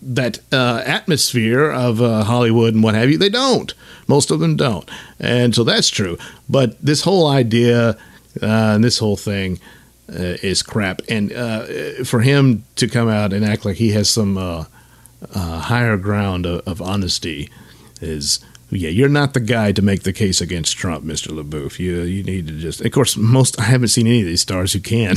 [0.04, 3.18] that uh, atmosphere of uh, Hollywood and what have you.
[3.18, 3.74] They don't.
[4.08, 6.18] Most of them don't, and so that's true.
[6.50, 7.98] But this whole idea
[8.42, 9.60] uh, and this whole thing
[10.10, 11.02] uh, is crap.
[11.10, 14.66] And uh, for him to come out and act like he has some
[15.34, 17.50] higher ground of, of honesty
[18.02, 18.40] is.
[18.72, 21.28] Yeah, you're not the guy to make the case against Trump, Mr.
[21.28, 21.78] LaBeouf.
[21.78, 22.80] You you need to just.
[22.82, 25.16] Of course, most I haven't seen any of these stars who can,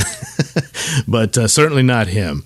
[1.07, 2.43] but uh, certainly not him.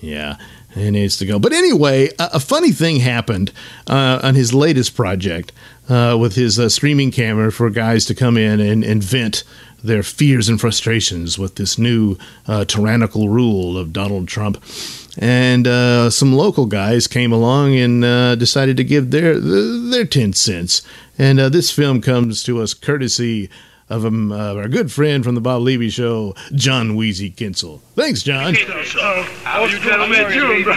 [0.00, 0.36] Yeah,
[0.74, 1.38] he needs to go.
[1.38, 3.52] But anyway, a, a funny thing happened
[3.86, 5.52] uh, on his latest project
[5.88, 9.44] uh, with his uh, streaming camera for guys to come in and, and vent
[9.86, 14.62] their fears and frustrations with this new uh, tyrannical rule of Donald Trump.
[15.18, 20.34] And uh, some local guys came along and uh, decided to give their their ten
[20.34, 20.82] cents.
[21.18, 23.48] And uh, this film comes to us courtesy
[23.88, 27.80] of um, our good friend from the Bob Levy Show, John Wheezy Kinsel.
[27.94, 28.54] Thanks, John.
[29.46, 30.74] How you gentlemen doing, bro?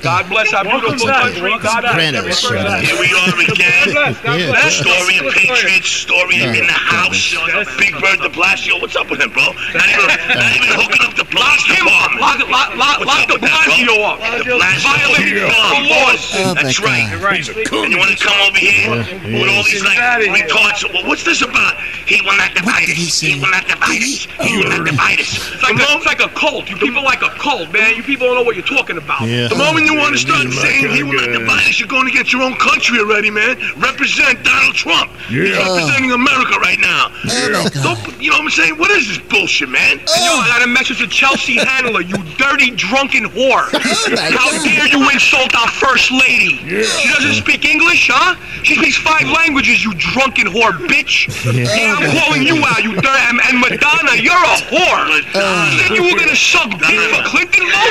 [0.00, 1.52] God bless our beautiful country.
[1.60, 2.88] God bless Apprentice, everybody.
[2.88, 4.16] Here we are again.
[4.24, 4.48] Yeah.
[4.48, 7.36] The story of Patriots, story in the house.
[7.76, 8.80] Big Bird de Blasio.
[8.80, 9.52] What's up with him, bro?
[9.76, 12.24] Not even, not even hooking up the police department.
[12.24, 13.76] Lock, lock, lock, lock the with that, bro?
[13.76, 14.16] Blasio up.
[14.40, 14.88] De Blasio.
[14.88, 16.32] Violating the laws.
[16.56, 17.12] That's right.
[17.36, 17.84] He's a coon.
[17.84, 19.04] And you want to come over here
[19.36, 20.48] with all these like outta here.
[20.48, 20.80] retards?
[20.88, 21.76] Well, what's this about?
[22.08, 23.20] He will not divide he us.
[23.20, 24.24] He will not divide us.
[24.40, 25.36] He will not divide us.
[25.36, 26.72] It's like, a, it's like a cult.
[26.72, 27.97] You people like a cult, man.
[27.98, 29.26] You people don't know what you're talking about.
[29.26, 29.48] Yeah.
[29.48, 31.80] The moment you want to start He's my saying he will not kinda divide us,
[31.80, 33.58] you're going against your own country already, man.
[33.76, 35.10] Represent Donald Trump.
[35.26, 35.66] He's Yeah.
[35.66, 37.10] representing America right now.
[37.26, 37.66] Oh.
[37.82, 38.78] Don't, you know what I'm saying?
[38.78, 39.98] What is this bullshit, man?
[40.06, 40.14] Oh.
[40.14, 43.66] And yo, I got a message to Chelsea Handler, you dirty drunken whore.
[43.74, 44.62] Oh, How God.
[44.62, 46.54] dare you insult our first lady?
[46.86, 48.36] She doesn't speak English, huh?
[48.62, 51.26] She speaks five languages, you drunken whore, bitch.
[51.50, 53.22] Yeah, I'm calling you out, you dirty.
[53.26, 55.18] And, and Madonna, you're a whore.
[55.34, 55.70] Oh.
[55.72, 57.78] You think you were gonna suck dick for Clinton votes, bro?
[57.78, 57.87] Madonna.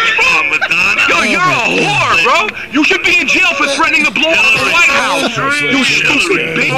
[1.08, 2.38] Yo, you're a whore, bro.
[2.72, 5.38] You should be in jail for threatening to blow up the White House.
[5.62, 6.76] You stupid bitch.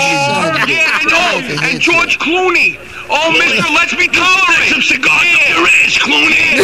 [0.67, 2.77] Yeah, and oh, and George Clooney.
[3.09, 4.69] Oh, Mister, let's be tolerant.
[4.69, 6.61] Some cigars up your ass, Clooney.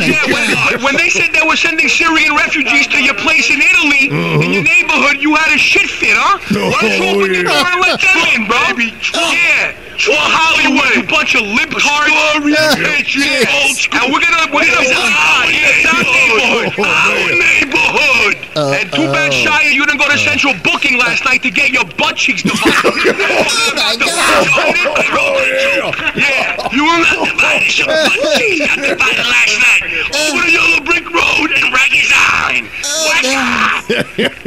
[0.00, 4.08] Yeah, when, when they said they were sending Syrian refugees to your place in Italy,
[4.08, 4.72] in your mm-hmm.
[4.72, 6.40] neighborhood, you had a shit fit, huh?
[6.48, 8.56] Why don't you open your door and let them in, bro?
[9.12, 9.76] Yeah.
[9.94, 12.44] Or Hollywood, you bunch of lip libtards.
[12.44, 13.46] Yeah.
[13.46, 14.90] And we're gonna, we're gonna,
[15.44, 16.80] ah, yeah, it's oh, our neighborhood.
[16.80, 18.36] Our neighborhood.
[18.54, 20.24] And too bad, uh, Shia, you didn't go to uh.
[20.24, 22.64] Central Booking last night to get your butt cheeks divided.
[22.64, 24.08] Oh, my God.
[24.08, 25.42] Oh,
[25.84, 26.56] oh, yeah.
[26.72, 27.78] You will not divide us.
[27.78, 29.82] Your butt cheeks got divided last night.
[30.14, 32.70] Over the yellow brick road in Ragged Island.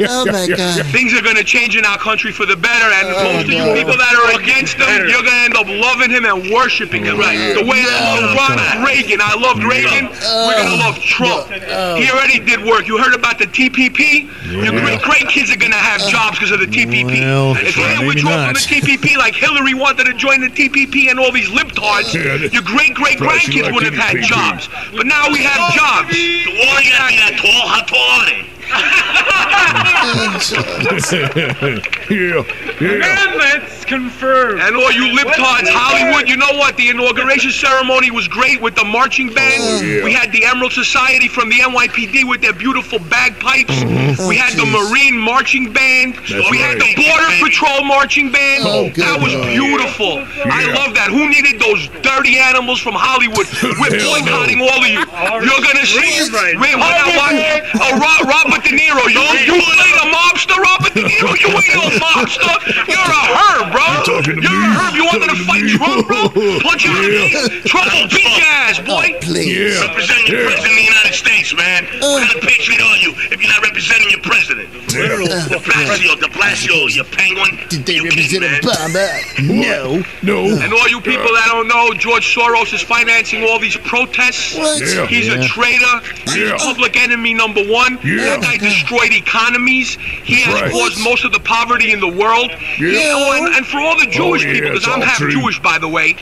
[0.08, 0.86] Oh, my God.
[0.88, 3.62] Things are going to change in our country for the better, and most of you
[3.74, 7.18] people that are against him, you're going to end up loving him and worshiping him.
[7.18, 7.54] Right.
[7.54, 11.48] The way I love Ronald Reagan, I loved Reagan, we're going to love Trump.
[11.48, 12.86] He already did work.
[12.86, 14.28] You heard about the TPP?
[14.50, 17.20] Your great, great kids are going to have jobs because of the TPP.
[17.20, 18.54] Well, if well, they maybe withdraw from not.
[18.54, 22.62] the TPP like Hillary wanted to join the TPP and all these libtards, Yeah, your
[22.62, 24.68] great great grandkids like would have had jobs.
[24.96, 26.14] But now we have jobs.
[28.68, 30.28] The wall ain't gotta be that tall.
[30.28, 31.82] How tall are they?
[32.08, 32.42] Yeah,
[32.80, 32.94] yeah.
[32.96, 34.60] Amendments confirmed.
[34.60, 36.76] And all you libtards, Hollywood, you know what?
[36.76, 39.84] The inauguration ceremony was great with the marching band.
[39.86, 40.04] yeah.
[40.04, 43.82] We had the Emerald Society from the NYPD with their beautiful bagpipes.
[44.28, 44.68] We had the.
[44.68, 46.14] Marine marching band.
[46.28, 46.92] That's we had the.
[46.94, 48.64] Border Patrol marching band.
[48.68, 50.20] Oh, that was beautiful.
[50.44, 51.08] I love that.
[51.08, 53.48] Who needed those dirty animals from Hollywood?
[53.80, 55.00] We're boycotting all of you.
[55.40, 56.20] You're gonna see.
[56.60, 57.64] Wait, we're not watching.
[57.80, 59.02] Uh, Ro- Robert De Niro.
[59.06, 61.30] You, you played a mobster, Robert De Niro.
[61.38, 62.50] You ain't no mobster.
[62.90, 63.86] You're a herb, bro.
[64.26, 64.46] You're me?
[64.46, 64.94] a herb.
[64.94, 65.62] You wanted to fight?
[65.78, 66.58] Trump, bro?
[66.66, 67.48] Punch him in the Yeah.
[67.48, 67.70] face.
[67.70, 69.14] Trump will beat your ass, boy.
[69.20, 69.78] Please.
[69.78, 69.86] Yeah.
[69.86, 70.46] Represent your Yeah.
[70.50, 71.84] president of the United States, man.
[72.02, 74.68] What kind of patriot are you if you're not representing your president?
[74.88, 77.58] De Blasio, De Blasio, you penguin.
[77.68, 78.60] Did they You represent man.
[78.62, 79.38] Obama?
[79.38, 80.02] No.
[80.22, 80.38] No.
[80.58, 84.56] And all you people that don't know, George Soros is financing all these protests.
[84.56, 84.80] What?
[84.80, 85.06] Yeah.
[85.06, 86.00] He's a traitor.
[86.24, 86.56] He's Yeah.
[86.58, 87.98] public enemy number one.
[88.04, 88.40] Yeah.
[88.48, 89.94] That guy destroyed economies.
[90.24, 90.70] He has right.
[90.72, 92.50] caused most of the poverty in the world.
[92.78, 93.12] Yeah.
[93.12, 95.30] Oh, and, and for all the Jewish yeah, people, because it's I'm half true.
[95.30, 96.16] Jewish, by the way.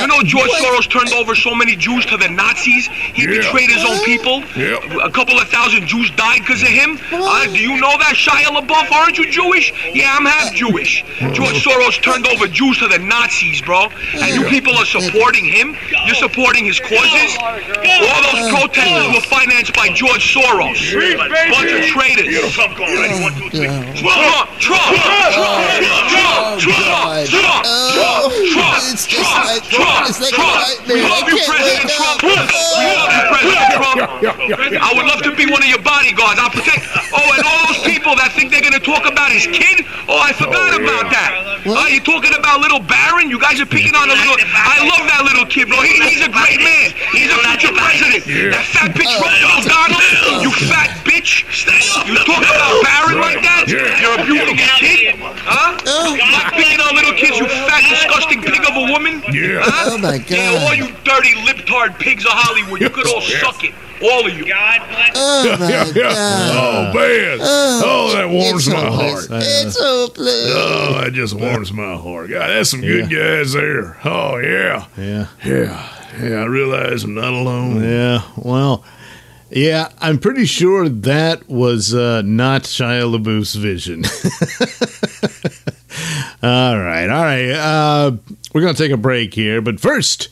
[0.00, 2.86] You know, George Soros turned over so many Jews to the Nazis.
[2.88, 3.40] He Yeah.
[3.40, 4.42] betrayed his own people.
[4.56, 4.76] Yeah.
[5.04, 6.98] A couple of thousand Jews died because of him.
[7.12, 8.90] Uh, do you know that, Shia LaBeouf?
[8.92, 9.72] Aren't you Jewish?
[9.94, 11.04] Yeah, I'm half Jewish.
[11.32, 13.88] George Soros turned over Jews to the Nazis, bro.
[14.14, 15.76] And you people are supporting him.
[16.06, 17.36] You're supporting his causes.
[17.40, 20.76] All those protesters were financed by George Soros.
[21.54, 22.50] Bunch of traitors.
[22.52, 23.14] Trump going ready.
[23.22, 23.66] One, two, three.
[23.94, 24.90] Trump, Trump, Trump,
[25.30, 27.62] Trump, Trump, Trump, Trump, Trump,
[28.50, 30.88] Trump, Trump, Trump, it's like a Trump.
[30.90, 32.18] We I love you, President Trump.
[32.26, 32.50] up.
[32.50, 33.98] We love you, President Trump.
[34.82, 36.38] I would love to be one of your bodyguards.
[36.42, 36.84] I'll protect.
[37.14, 39.86] Oh, and all those people that think they're gonna talk about his kid.
[40.10, 41.30] Oh, I forgot Oh, about that.
[41.64, 43.30] Uh, you talking about little Barron?
[43.30, 44.36] You guys are picking on a little.
[44.42, 45.80] I love that little kid, bro.
[45.80, 46.92] He, he's a great man.
[47.14, 48.24] He's a future president.
[48.52, 50.42] That fat bitch Rosie O'Donnell.
[50.42, 51.33] You fat bitch.
[51.34, 53.66] You talk about Barron like that?
[53.66, 53.98] Yeah.
[53.98, 55.14] You're abusing his kid?
[55.18, 55.74] Huh?
[55.86, 56.14] Oh.
[56.14, 59.22] Not picking on little kids, you fat, disgusting pig of a woman?
[59.34, 59.58] Yeah.
[59.66, 59.90] Huh?
[59.94, 60.30] Oh, my God.
[60.30, 63.74] Yeah, all you dirty libtard pigs of Hollywood, you could all suck it.
[64.02, 64.46] All of you.
[64.46, 65.12] God bless.
[65.14, 65.92] Oh, my Yeah, yeah.
[65.92, 66.12] God.
[66.54, 67.38] Oh man.
[67.40, 69.28] Oh, oh that warms my hopeless.
[69.28, 69.42] heart.
[69.44, 70.52] It's hopeless.
[70.52, 72.28] Oh, that just warms my heart.
[72.28, 73.96] God, that's some good guys there.
[74.04, 74.86] Oh yeah.
[74.98, 75.28] Yeah.
[75.44, 75.90] Yeah.
[76.20, 77.82] Yeah, I realize I'm not alone.
[77.82, 78.22] Yeah.
[78.36, 78.84] Well,
[79.54, 84.04] yeah, I'm pretty sure that was uh, not Shia LaBeouf's vision.
[86.42, 87.08] all right.
[87.08, 87.50] All right.
[87.50, 88.16] Uh,
[88.52, 90.30] we're going to take a break here, but first.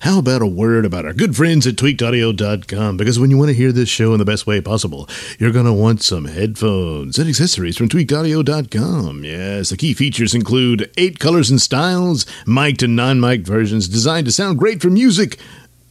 [0.00, 2.96] How about a word about our good friends at tweakedaudio.com?
[2.96, 5.06] Because when you want to hear this show in the best way possible,
[5.38, 9.24] you're going to want some headphones and accessories from tweakedaudio.com.
[9.24, 14.24] Yes, the key features include eight colors and styles, mic'd and non mic'd versions designed
[14.24, 15.38] to sound great for music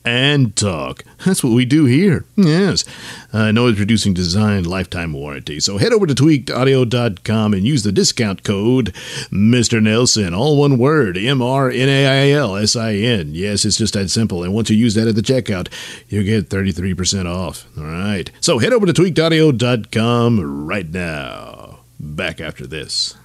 [0.09, 1.03] and talk.
[1.23, 2.25] That's what we do here.
[2.35, 2.83] Yes.
[3.31, 5.59] Uh, noise producing design lifetime warranty.
[5.59, 8.87] So head over to tweakedaudio.com and use the discount code
[9.31, 9.79] Mr.
[9.79, 10.35] Nailsin.
[10.35, 13.35] All one word M R N A I L S I N.
[13.35, 14.43] Yes, it's just that simple.
[14.43, 15.67] And once you use that at the checkout,
[16.07, 17.67] you get 33% off.
[17.77, 18.31] All right.
[18.41, 21.81] So head over to tweakedaudio.com right now.
[21.99, 23.15] Back after this.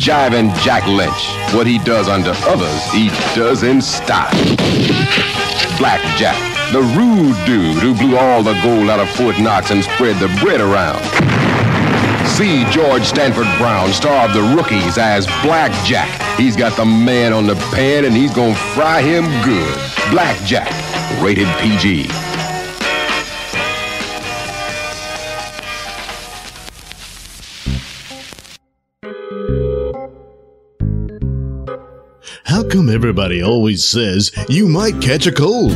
[0.00, 1.12] Jiving Jack Lynch.
[1.54, 4.32] What he does under others, he does in style.
[5.76, 6.38] Black Jack,
[6.72, 10.28] the rude dude who blew all the gold out of Fort Knox and spread the
[10.42, 11.21] bread around.
[12.32, 16.38] See George Stanford Brown, star of the rookies, as Blackjack.
[16.38, 19.78] He's got the man on the pan and he's gonna fry him good.
[20.10, 20.70] Blackjack,
[21.22, 22.06] rated PG.
[32.44, 35.72] How come everybody always says you might catch a cold?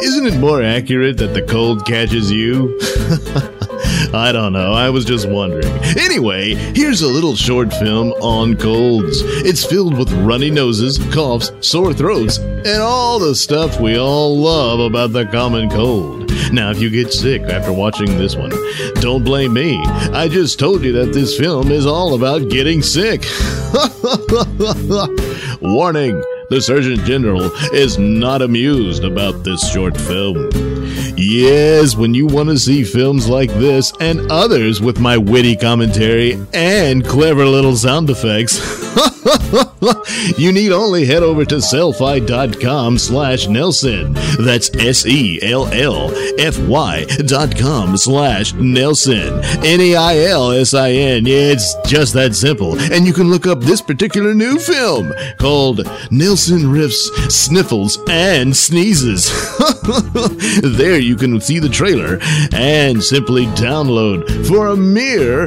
[0.00, 2.78] Isn't it more accurate that the cold catches you?
[4.16, 4.72] I don't know.
[4.72, 5.72] I was just wondering.
[5.98, 9.20] Anyway, here's a little short film on colds.
[9.22, 14.80] It's filled with runny noses, coughs, sore throats, and all the stuff we all love
[14.80, 16.32] about the common cold.
[16.52, 18.52] Now, if you get sick after watching this one,
[18.96, 19.78] don't blame me.
[19.84, 23.24] I just told you that this film is all about getting sick.
[25.60, 26.22] Warning!
[26.48, 30.48] The Surgeon General is not amused about this short film.
[31.16, 36.40] Yes, when you want to see films like this and others with my witty commentary
[36.54, 38.58] and clever little sound effects,
[40.38, 44.14] you need only head over to sellfy.com slash Nailsin.
[44.44, 45.04] That's S-E-L-L-F-Y
[47.26, 49.42] dot com slash Nailsin.
[49.64, 51.26] N-E-I-L-S-I-N.
[51.26, 52.78] It's just that simple.
[52.92, 55.78] And you can look up this particular new film called
[56.10, 59.30] Nailsin Riffs, Sniffles, and Sneezes.
[60.76, 62.18] there you can see the trailer
[62.52, 65.46] and simply download for a mere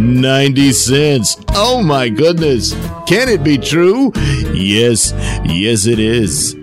[0.00, 1.36] 90 cents.
[1.50, 2.72] Oh my goodness.
[3.06, 4.12] Can it be true?
[4.54, 5.12] Yes,
[5.44, 6.56] yes it is.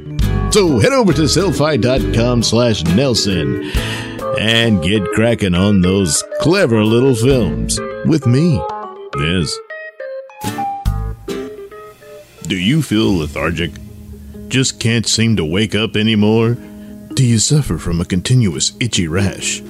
[0.52, 3.76] So head over to sellfy.com slash Nailsin
[4.39, 8.60] and get cracking on those clever little films with me.
[9.17, 9.56] Yes.
[12.43, 13.71] Do you feel lethargic?
[14.47, 16.56] Just can't seem to wake up anymore?
[17.13, 19.62] Do you suffer from a continuous itchy rash?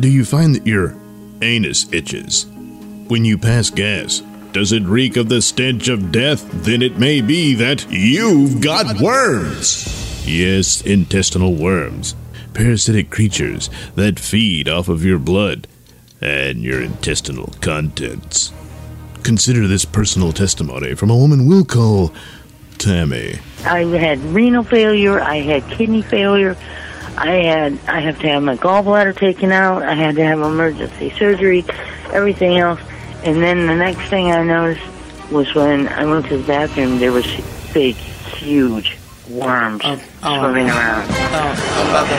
[0.00, 0.96] Do you find that your
[1.42, 2.46] anus itches?
[3.08, 6.48] When you pass gas, does it reek of the stench of death?
[6.64, 10.26] Then it may be that you've got worms.
[10.26, 12.16] Yes, intestinal worms.
[12.52, 15.68] Parasitic creatures that feed off of your blood
[16.20, 18.52] and your intestinal contents.
[19.22, 22.12] Consider this personal testimony from a woman we'll call
[22.78, 23.38] Tammy.
[23.64, 25.20] I had renal failure.
[25.20, 26.56] I had kidney failure.
[27.16, 29.84] I had I have to have my gallbladder taken out.
[29.84, 31.64] I had to have emergency surgery,
[32.12, 32.80] everything else.
[33.26, 34.86] And then the next thing I noticed
[35.32, 37.26] was when I went to the bathroom, there was
[37.74, 38.96] big, huge
[39.28, 41.08] worms swimming around.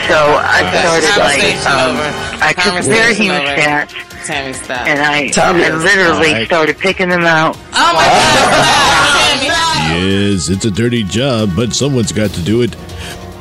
[0.10, 1.96] So I started like um,
[2.44, 4.86] I took their hemostats Tammy, stop.
[4.86, 6.46] and I, Tammy, I literally stop.
[6.46, 7.56] started picking them out.
[7.74, 8.04] Oh my
[9.48, 10.04] God!
[10.04, 12.76] Yes, it's a dirty job, but someone's got to do it.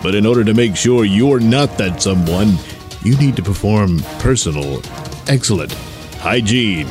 [0.04, 2.58] But in order to make sure you're not that someone,
[3.02, 4.80] you need to perform personal,
[5.26, 5.72] excellent
[6.20, 6.86] hygiene.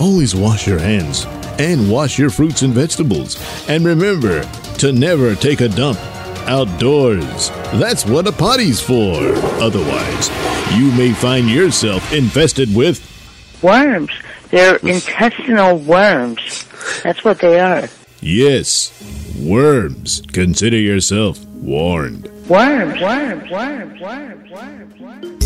[0.00, 1.26] Always wash your hands
[1.58, 3.36] and wash your fruits and vegetables.
[3.68, 4.42] And remember
[4.78, 5.98] to never take a dump
[6.46, 7.50] outdoors.
[7.74, 9.16] That's what a potty's for.
[9.60, 10.30] Otherwise,
[10.78, 13.04] you may find yourself infested with
[13.62, 14.12] Worms.
[14.50, 16.64] They're intestinal worms.
[17.02, 17.88] That's what they are.
[18.20, 18.92] Yes,
[19.38, 20.22] worms.
[20.32, 22.28] Consider yourself warned.
[22.48, 23.00] Worms.
[23.00, 23.50] Worms.
[23.50, 24.00] Worms.
[24.00, 24.50] Worms.
[24.50, 25.00] Worms.
[25.00, 25.44] Worms.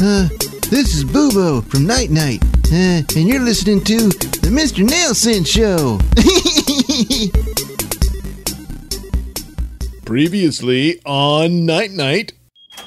[0.00, 0.28] Uh,
[0.70, 2.42] this is Boobo from Night Knight,
[2.72, 4.88] uh, and you're listening to the Mr.
[4.88, 5.98] Nelson Show.
[10.04, 12.32] Previously on Night Knight.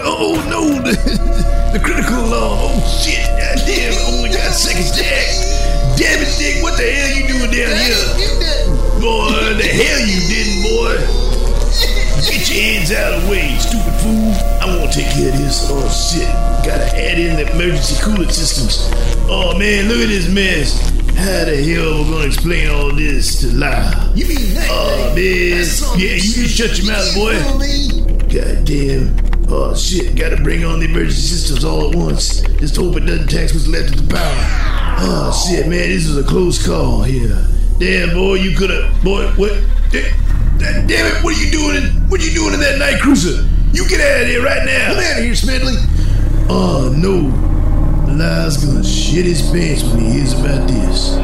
[0.00, 0.92] oh no, the,
[1.72, 2.70] the critical law.
[2.70, 5.26] Oh shit, God damn, I only got seconds, Jack.
[5.98, 8.04] Damn it, Dick, what the hell you doing down here?
[9.00, 10.96] Boy, the hell you didn't, boy.
[12.28, 14.27] Get your hands out of the way, stupid fool.
[14.68, 15.66] I won't take care of this.
[15.70, 16.28] Oh shit,
[16.66, 18.88] gotta add in the emergency coolant systems.
[19.30, 20.78] Oh man, look at this mess.
[21.16, 24.12] How the hell we gonna explain all this to Lyle?
[24.16, 24.68] You mean that?
[24.70, 25.64] Oh man,
[25.98, 27.34] yeah, you can shut your mouth, boy.
[28.28, 29.16] God damn.
[29.50, 32.42] Oh shit, gotta bring on the emergency systems all at once.
[32.60, 34.44] Just hope it doesn't tax what's left of the power.
[35.00, 37.36] Oh shit, man, this was a close call here.
[37.78, 38.92] Damn, boy, you coulda.
[39.02, 39.52] Boy, what?
[39.94, 40.12] Eh,
[40.58, 41.76] da- Damn it, what are you doing?
[41.76, 43.48] In, what are you doing in that night cruiser?
[43.72, 44.94] You get out of here right now.
[44.94, 45.74] Come out of here, Smedley.
[46.48, 47.34] Oh no.
[48.12, 51.16] Lyle's gonna shit his pants when he hears about this.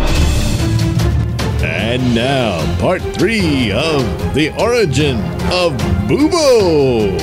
[1.63, 5.17] And now, part three of The Origin
[5.51, 5.73] of
[6.07, 7.19] Boobo.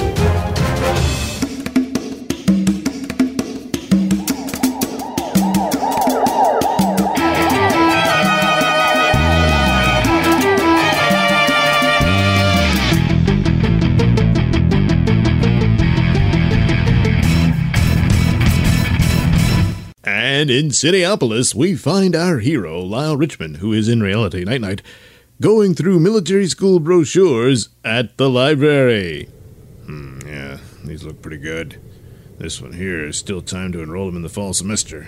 [20.52, 24.82] In Cityopolis, we find our hero, Lyle Richmond, who is in reality Night Knight,
[25.39, 29.30] going through military school brochures at the library.
[29.86, 31.80] Hmm, yeah, these look pretty good.
[32.38, 35.08] This one here is still time to enroll him in the fall semester.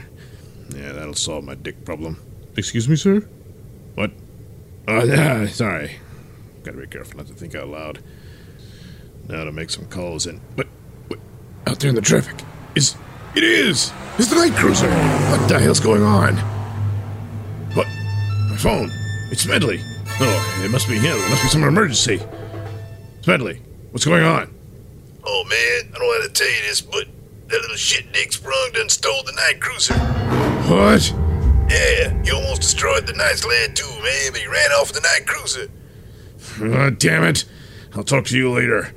[0.73, 2.21] Yeah, that'll solve my dick problem.
[2.55, 3.27] Excuse me, sir?
[3.95, 4.11] What?
[4.87, 5.97] Oh, yeah, sorry.
[6.63, 7.99] Gotta be careful not to think out loud.
[9.27, 10.39] Now to make some calls and.
[10.55, 10.67] But,
[11.09, 11.19] what?
[11.67, 12.39] Out there in the traffic.
[12.75, 12.95] Is.
[13.35, 13.91] It is!
[14.19, 14.89] It's the night cruiser!
[15.31, 16.35] What the hell's going on?
[17.73, 17.87] What?
[18.49, 18.91] My phone.
[19.31, 19.79] It's Smedley.
[20.19, 21.17] Oh, it must be him.
[21.17, 22.21] It must be some emergency.
[23.21, 23.59] Smedley,
[23.89, 24.53] what's going on?
[25.25, 27.07] Oh man, I don't know how to tell you this, but
[27.47, 29.95] that little shit Dick Sprung done stole the night cruiser.
[30.69, 31.11] What?
[31.71, 35.25] Yeah, he almost destroyed the night's land too, man, but he ran off the night
[35.25, 35.71] cruiser.
[36.61, 37.45] Oh, damn it.
[37.95, 38.93] I'll talk to you later.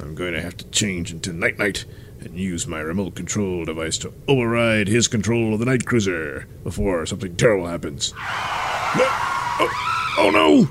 [0.00, 1.84] I'm going to have to change into Night Knight
[2.24, 7.06] and use my remote control device to override his control of the night cruiser before
[7.06, 8.12] something terrible happens.
[8.16, 10.64] Oh, oh no!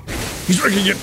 [0.46, 0.96] He's wrecking it!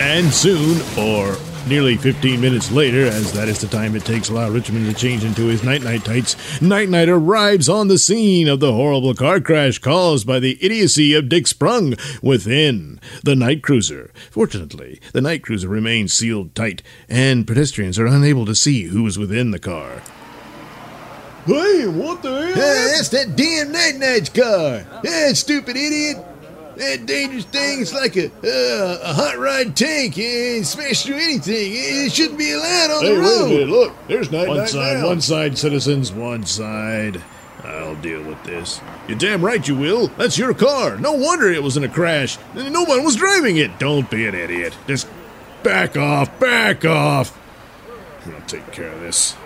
[0.00, 1.36] And soon, or
[1.66, 5.24] nearly 15 minutes later, as that is the time it takes Lyle Richmond to change
[5.24, 9.40] into his night knight tights, Night Knight arrives on the scene of the horrible car
[9.40, 14.10] crash caused by the idiocy of Dick Sprung within the night cruiser.
[14.30, 19.18] Fortunately, the night cruiser remains sealed tight, and pedestrians are unable to see who is
[19.18, 20.02] within the car.
[21.46, 22.54] Hey, what the hell?
[22.54, 24.84] that's that damn Night Knight's car.
[25.02, 26.18] That stupid idiot.
[26.76, 30.14] That dangerous thing is like a uh, a hot rod tank.
[30.16, 31.72] It smash through anything.
[31.74, 33.48] It shouldn't be allowed on Hey, the wait a road.
[33.50, 35.06] minute, look, there's Night One Night side, now.
[35.08, 37.22] one side, citizens, one side.
[37.64, 38.80] I'll deal with this.
[39.08, 40.06] You're damn right you will.
[40.16, 40.96] That's your car.
[40.96, 42.38] No wonder it was in a crash.
[42.54, 43.78] No one was driving it.
[43.78, 44.74] Don't be an idiot.
[44.86, 45.06] Just
[45.62, 47.36] back off, back off.
[48.26, 49.36] I'll take care of this.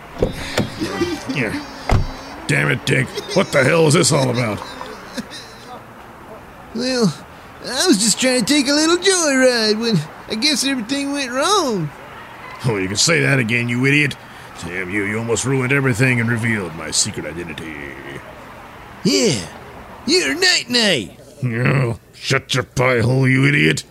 [1.34, 1.52] Yeah.
[2.46, 3.06] Damn it, Dick.
[3.34, 4.60] What the hell is this all about?
[6.74, 7.26] Well,
[7.64, 9.96] I was just trying to take a little joyride when
[10.28, 11.90] I guess everything went wrong.
[12.66, 14.16] Oh, you can say that again, you idiot.
[14.62, 17.74] Damn you, you almost ruined everything and revealed my secret identity.
[19.04, 19.46] Yeah,
[20.06, 21.20] you're Night Knight.
[21.44, 23.84] Oh, shut your pie hole, you idiot.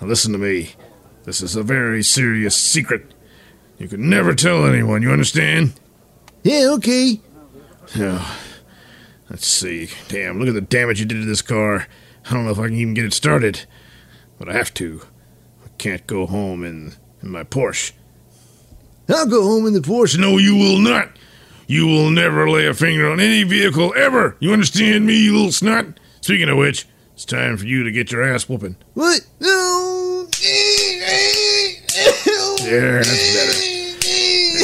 [0.00, 0.72] Now listen to me.
[1.24, 3.12] This is a very serious secret.
[3.78, 5.74] You can never tell anyone, you understand?
[6.42, 7.20] Yeah, okay.
[7.94, 8.26] Yeah.
[9.28, 9.90] Let's see.
[10.08, 11.86] Damn, look at the damage you did to this car.
[12.28, 13.64] I don't know if I can even get it started.
[14.38, 15.02] But I have to.
[15.64, 17.92] I can't go home in, in my Porsche.
[19.08, 20.18] I'll go home in the Porsche.
[20.18, 21.10] No, you will not.
[21.66, 24.36] You will never lay a finger on any vehicle ever.
[24.40, 25.98] You understand me, you little snot?
[26.20, 28.76] Speaking of which, it's time for you to get your ass whooping.
[28.94, 29.20] What?
[29.40, 30.28] No.
[32.64, 33.52] Yeah, that's better.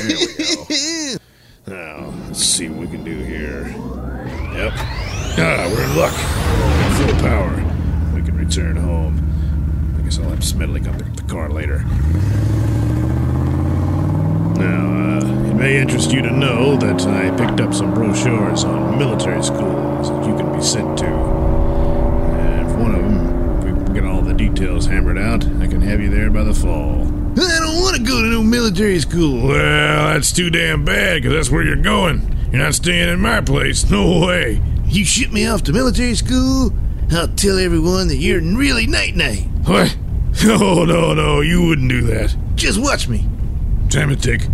[0.01, 1.19] There we go.
[1.67, 3.69] Now, let's see what we can do here.
[4.53, 4.73] Yep.
[4.77, 6.84] Ah, we're in luck.
[6.95, 7.55] Full power.
[8.15, 9.21] We can return home.
[9.99, 11.85] I guess I'll have Smedley come pick up the car later.
[14.59, 18.97] Now, uh, it may interest you to know that I picked up some brochures on
[18.97, 21.07] military schools that you can be sent to.
[21.07, 25.83] And if one of them, if we get all the details hammered out, I can
[25.83, 27.03] have you there by the fall.
[27.37, 29.49] I don't want to go to no military school.
[29.49, 32.49] Well, that's too damn bad, because that's where you're going.
[32.53, 33.91] You're not staying in my place.
[33.91, 34.63] No way.
[34.95, 36.73] You ship me off to military school,
[37.11, 39.49] I'll tell everyone that you're really night knight.
[39.65, 39.97] What?
[40.45, 42.37] No, no, no, you wouldn't do that.
[42.55, 43.27] Just watch me.
[43.89, 44.47] Damn it, Dick.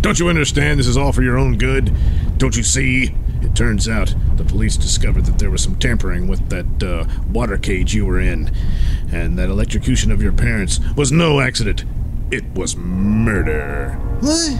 [0.00, 1.92] Don't you understand this is all for your own good?
[2.38, 3.14] Don't you see?
[3.42, 7.58] It turns out the police discovered that there was some tampering with that uh, water
[7.58, 8.54] cage you were in,
[9.12, 11.84] and that electrocution of your parents was no accident.
[12.30, 13.90] It was murder.
[14.20, 14.50] What?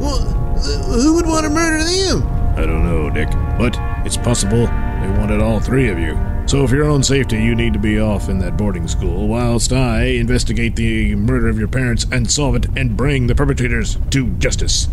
[0.00, 2.22] Well, uh, who would want to murder them?
[2.56, 3.76] I don't know, Dick, but
[4.06, 4.68] it's possible
[5.04, 6.18] they wanted all three of you.
[6.46, 9.72] So, for your own safety, you need to be off in that boarding school whilst
[9.72, 14.28] I investigate the murder of your parents and solve it and bring the perpetrators to
[14.36, 14.88] justice.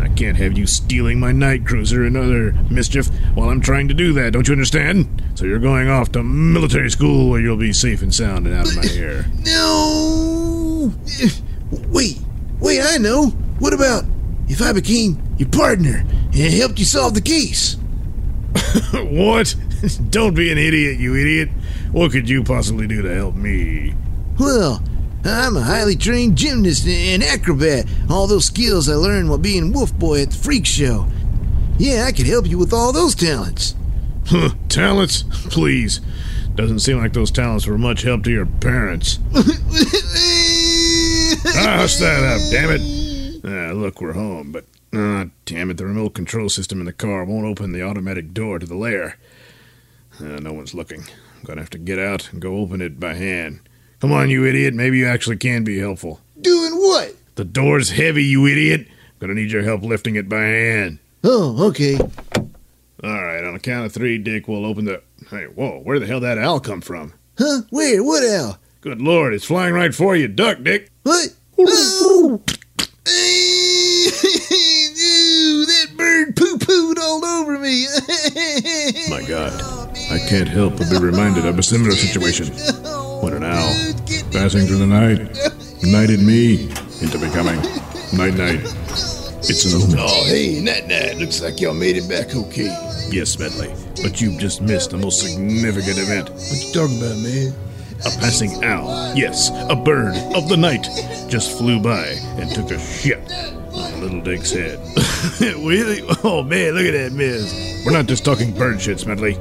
[0.00, 3.94] I can't have you stealing my night cruiser and other mischief while I'm trying to
[3.94, 5.22] do that, don't you understand?
[5.34, 8.68] So, you're going off to military school where you'll be safe and sound and out
[8.68, 9.26] of my hair.
[9.44, 10.92] No.
[11.88, 12.18] Wait,
[12.60, 13.26] wait, I know.
[13.58, 14.04] What about
[14.48, 17.77] if I became your partner and helped you solve the case?
[19.10, 19.54] what?
[20.10, 21.48] Don't be an idiot, you idiot.
[21.92, 23.94] What could you possibly do to help me?
[24.38, 24.82] Well,
[25.24, 27.86] I'm a highly trained gymnast and acrobat.
[28.10, 31.06] All those skills I learned while being Wolf Boy at the Freak Show.
[31.78, 33.74] Yeah, I could help you with all those talents.
[34.26, 35.22] Huh, talents?
[35.50, 36.00] Please.
[36.54, 39.20] Doesn't seem like those talents were much help to your parents.
[39.34, 39.42] ah,
[41.78, 43.40] hush that up, damn it.
[43.44, 44.64] Ah, look, we're home, but
[44.94, 48.58] ah, damn it, the remote control system in the car won't open the automatic door
[48.58, 49.16] to the lair.
[50.20, 51.02] Ah, no one's looking.
[51.36, 53.60] I'm gonna have to get out and go open it by hand.
[54.00, 54.74] Come on, you idiot.
[54.74, 56.20] Maybe you actually can be helpful.
[56.40, 57.14] Doing what?
[57.34, 58.86] The door's heavy, you idiot.
[58.88, 60.98] I'm Gonna need your help lifting it by hand.
[61.24, 61.96] Oh, okay.
[61.96, 65.02] All right, on a count of three, Dick, we'll open the.
[65.30, 67.12] Hey, whoa, where the hell that owl come from?
[67.38, 67.62] Huh?
[67.70, 68.02] Where?
[68.02, 68.58] What owl?
[68.80, 70.28] Good lord, it's flying right for you.
[70.28, 70.90] Duck, Dick.
[71.02, 71.28] What?
[71.58, 72.40] Oh!
[75.00, 77.84] Ew, that bird poo pooed all over me.
[79.10, 79.52] My God,
[80.10, 82.46] I can't help but be reminded of a similar situation
[83.22, 83.72] when an owl,
[84.32, 85.18] passing through the night,
[85.82, 86.70] knighted me
[87.02, 87.60] into becoming
[88.16, 88.60] Night Knight.
[89.50, 89.98] It's an omen.
[90.00, 91.18] Oh, hey, Nat Nat.
[91.18, 92.74] Looks like y'all made it back okay.
[93.10, 96.30] Yes, Smedley, but you've just missed the most significant event.
[96.30, 97.52] What you talking about, man?
[98.00, 100.86] A passing owl, yes, a bird of the night,
[101.28, 102.06] just flew by
[102.38, 103.18] and took a shit
[103.78, 104.78] on Little Dick's head.
[105.40, 106.02] really?
[106.24, 107.82] Oh, man, look at that mess.
[107.84, 109.36] We're not just talking bird shit, Smedley.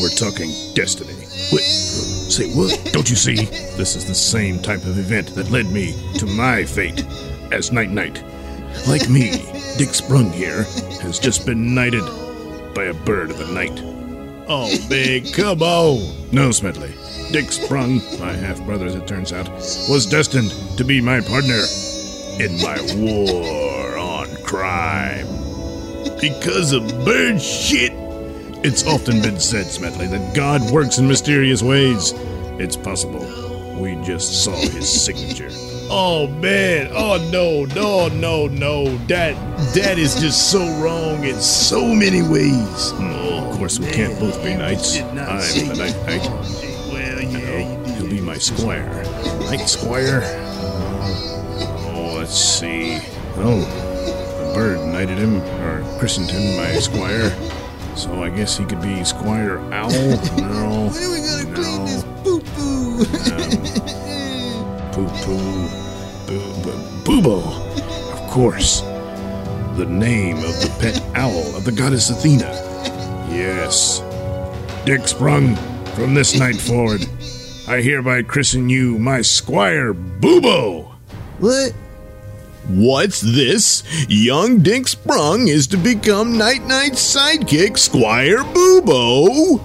[0.00, 1.14] We're talking destiny.
[1.52, 2.90] Wait, say what?
[2.92, 3.44] Don't you see?
[3.76, 7.04] This is the same type of event that led me to my fate
[7.52, 8.22] as Night Knight.
[8.88, 9.30] Like me,
[9.78, 10.64] Dick Sprung here
[11.02, 12.04] has just been knighted
[12.74, 13.82] by a bird of the night.
[14.48, 16.00] Oh, big, come on.
[16.32, 16.92] No, Smedley.
[17.30, 19.48] Dick Sprung, my half brother as it turns out,
[19.88, 21.60] was destined to be my partner
[22.40, 25.26] in my war on crime.
[26.20, 27.92] Because of bird shit?
[28.64, 32.12] It's often been said, Smedley, that God works in mysterious ways.
[32.58, 35.48] It's possible we just saw his signature.
[35.92, 36.90] Oh man!
[36.92, 37.64] Oh no!
[37.74, 38.08] No!
[38.08, 38.46] No!
[38.46, 38.96] No!
[39.06, 39.34] That
[39.74, 42.92] that is just so wrong in so many ways.
[42.92, 45.00] Mm, of course, we can't both be knights.
[45.00, 46.28] I'm the night knight.
[46.92, 48.86] Well, yeah, He'll be my squire.
[49.40, 50.49] Knight squire.
[52.30, 53.00] Oh, let's see.
[53.36, 57.30] Well, the bird knighted him or christened him my squire.
[57.96, 59.90] So I guess he could be Squire Owl.
[60.36, 60.90] No.
[60.92, 61.54] When are we gonna no.
[61.54, 63.04] clean this poo poo?
[64.92, 65.68] Poo poo.
[66.26, 67.20] Boo boo.
[67.20, 68.12] Boobo.
[68.12, 68.82] Of course.
[69.76, 72.48] The name of the pet owl of the goddess Athena.
[73.30, 74.02] Yes.
[74.84, 75.56] Dick Sprung,
[75.96, 77.00] from this night forward,
[77.66, 80.92] I hereby christen you my Squire Boobo.
[81.38, 81.72] what?
[82.76, 83.82] What's this?
[84.08, 89.60] Young Dick Sprung is to become Night Knight's sidekick, Squire Boobo.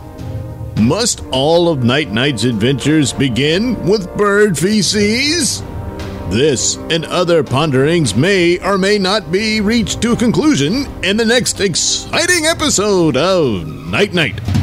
[0.79, 5.61] Must all of Night Knight's adventures begin with bird feces?
[6.31, 11.25] This and other ponderings may or may not be reached to a conclusion in the
[11.25, 14.54] next exciting episode of Night Knight.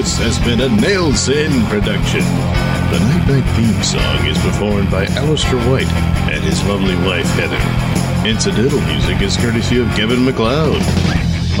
[0.00, 2.20] Has been a Nailsin production.
[2.90, 5.92] The Night Knight theme song is performed by Alistair White
[6.32, 8.26] and his lovely wife Heather.
[8.26, 10.80] Incidental music is courtesy of Kevin MacLeod.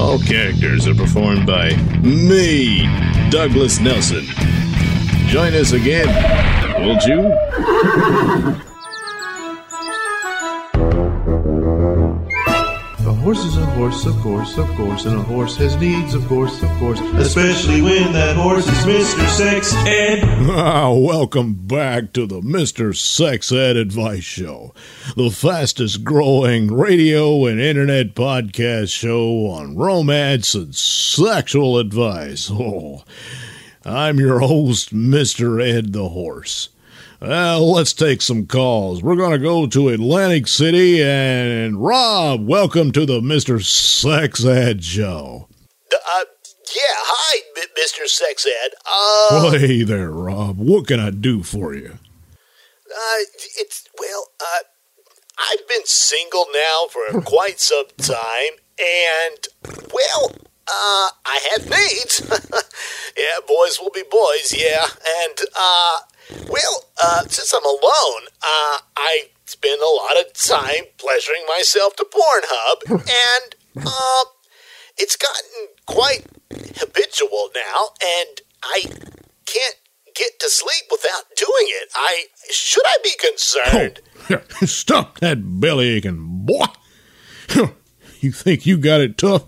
[0.00, 2.88] All characters are performed by me,
[3.28, 4.24] Douglas Nelson.
[5.28, 6.08] Join us again,
[6.82, 8.69] won't you?
[13.30, 16.64] Horse is a horse, of course, of course, and a horse has needs, of course,
[16.64, 19.28] of course, especially when that horse is Mr.
[19.28, 20.24] Sex Ed.
[20.50, 22.92] Ah, welcome back to the Mr.
[22.92, 24.74] Sex Ed Advice Show,
[25.16, 32.50] the fastest growing radio and internet podcast show on romance and sexual advice.
[32.52, 33.04] Oh,
[33.84, 35.64] I'm your host, Mr.
[35.64, 36.69] Ed the Horse.
[37.20, 39.02] Well, let's take some calls.
[39.02, 43.62] We're going to go to Atlantic City and Rob, welcome to the Mr.
[43.62, 45.46] Sex Ed Show.
[45.92, 46.24] Uh,
[46.74, 47.40] yeah, hi,
[47.78, 48.06] Mr.
[48.06, 48.70] Sex Ed.
[48.90, 50.58] Uh, hey there, Rob.
[50.58, 51.98] What can I do for you?
[52.90, 53.18] uh,
[53.58, 54.60] it's, well, uh,
[55.38, 59.46] I've been single now for quite some time, and,
[59.92, 60.32] well,
[60.66, 62.22] uh, I have needs.
[63.16, 64.84] yeah, boys will be boys, yeah,
[65.22, 65.98] and, uh,
[66.48, 72.04] well, uh, since I'm alone, uh, I spend a lot of time pleasuring myself to
[72.04, 74.24] Pornhub, and, uh,
[74.98, 76.26] it's gotten quite
[76.78, 78.82] habitual now, and I
[79.46, 79.76] can't
[80.14, 81.88] get to sleep without doing it.
[81.94, 84.00] I should I be concerned?
[84.68, 86.66] Stop that belly aching, boy.
[88.20, 89.46] You think you got it tough?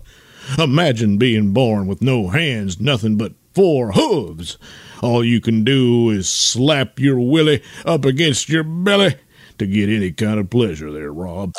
[0.57, 4.57] Imagine being born with no hands, nothing but four hooves.
[5.01, 9.15] All you can do is slap your willy up against your belly
[9.57, 11.53] to get any kind of pleasure there, Rob.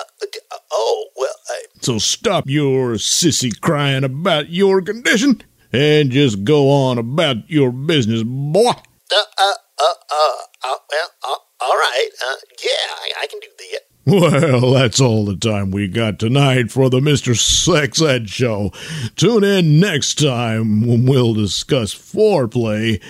[0.72, 5.42] Oh, well, I, So stop your sissy crying about your condition
[5.72, 8.70] and just go on about your business, boy.
[8.70, 10.32] uh, uh, uh, uh,
[10.64, 13.93] uh well, uh, all right, uh, yeah, I, I can do that.
[14.06, 17.34] Well, that's all the time we got tonight for the Mr.
[17.34, 18.70] Sex Ed Show.
[19.16, 23.02] Tune in next time when we'll discuss foreplay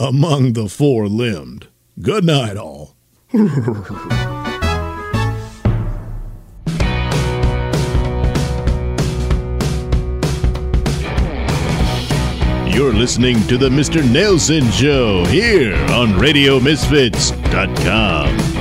[0.00, 1.66] among the four limbed.
[2.00, 2.94] Good night, all.
[12.74, 14.02] You're listening to the Mr.
[14.02, 18.53] Nailsin Show here on RadioMisfits.com.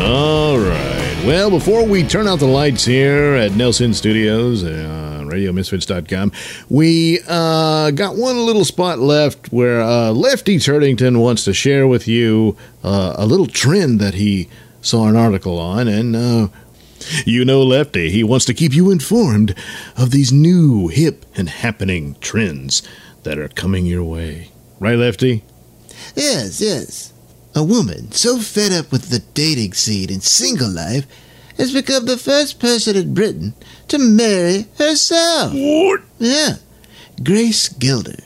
[0.00, 1.22] All right.
[1.26, 6.32] Well, before we turn out the lights here at Nelson Studios, uh, RadioMisfits.com,
[6.70, 12.08] we uh, got one little spot left where uh, Lefty Turtington wants to share with
[12.08, 14.48] you uh, a little trend that he
[14.80, 16.48] saw an article on, and uh,
[17.26, 19.54] you know Lefty, he wants to keep you informed
[19.96, 22.82] of these new, hip, and happening trends
[23.24, 24.50] that are coming your way.
[24.78, 25.44] Right, Lefty?
[26.16, 27.12] Yes, yes.
[27.54, 31.06] A woman so fed up with the dating scene and single life
[31.56, 33.54] has become the first person in Britain
[33.88, 35.52] to marry herself.
[35.52, 36.02] What?
[36.18, 36.56] Yeah.
[37.22, 38.22] Grace Gelder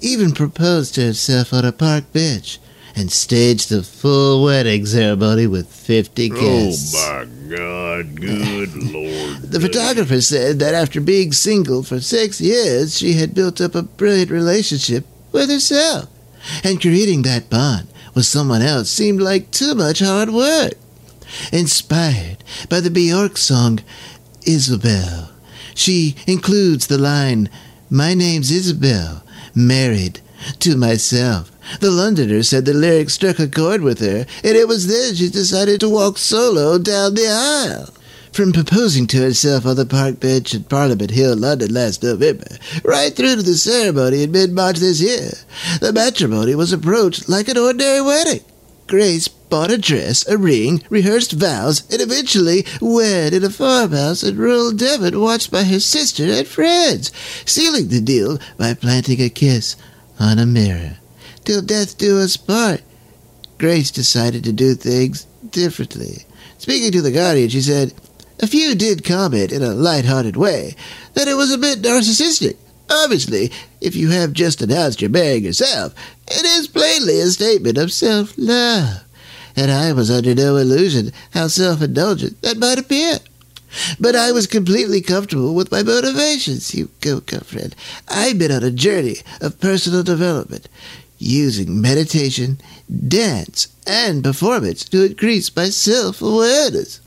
[0.00, 2.58] even proposed to herself on a park bench
[2.94, 6.94] and staged the full wedding ceremony with 50 guests.
[6.96, 8.20] Oh my God!
[8.20, 9.42] Good Lord!
[9.42, 13.82] The photographer said that after being single for six years, she had built up a
[13.82, 16.08] brilliant relationship with herself.
[16.64, 17.88] And creating that bond
[18.18, 20.72] with someone else seemed like too much hard work.
[21.52, 22.38] Inspired
[22.68, 23.78] by the Bjork song
[24.44, 25.30] Isabel,
[25.72, 27.48] she includes the line,
[27.88, 29.22] My name's Isabel,
[29.54, 30.18] married
[30.58, 31.52] to myself.
[31.78, 35.28] The Londoner said the lyrics struck a chord with her, and it was then she
[35.28, 37.94] decided to walk solo down the aisle.
[38.38, 42.46] From proposing to herself on the park bench at Parliament Hill, London last November,
[42.84, 45.32] right through to the ceremony in mid-March this year,
[45.80, 48.44] the matrimony was approached like an ordinary wedding.
[48.86, 54.36] Grace bought a dress, a ring, rehearsed vows, and eventually wed in a farmhouse in
[54.36, 57.10] rural Devon watched by her sister and friends,
[57.44, 59.74] sealing the deal by planting a kiss
[60.20, 60.98] on a mirror.
[61.44, 62.82] Till death do us part.
[63.58, 66.24] Grace decided to do things differently.
[66.58, 67.92] Speaking to The Guardian, she said,
[68.40, 70.76] A few did comment in a light-hearted way
[71.14, 72.56] that it was a bit narcissistic.
[72.90, 75.92] Obviously, if you have just announced you're marrying yourself,
[76.28, 79.04] it is plainly a statement of self-love.
[79.56, 83.18] And I was under no illusion how self-indulgent that might appear.
[83.98, 87.74] But I was completely comfortable with my motivations, you go-go friend.
[88.08, 90.68] I've been on a journey of personal development,
[91.18, 92.60] using meditation,
[93.08, 97.00] dance, and performance to increase my self-awareness.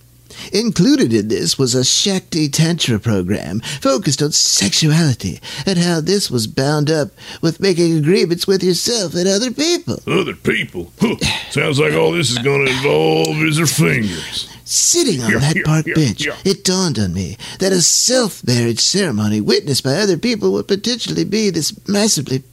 [0.53, 6.47] Included in this was a Shakti Tantra program focused on sexuality and how this was
[6.47, 7.09] bound up
[7.41, 9.99] with making agreements with yourself and other people.
[10.07, 10.91] Other people?
[10.99, 11.15] Huh.
[11.49, 14.47] Sounds like all this is going to involve is her fingers.
[14.65, 18.45] Sitting on Yeah, that yeah, park yeah, bench, it dawned on me that a self
[18.47, 22.43] marriage ceremony witnessed by other people would potentially be this massively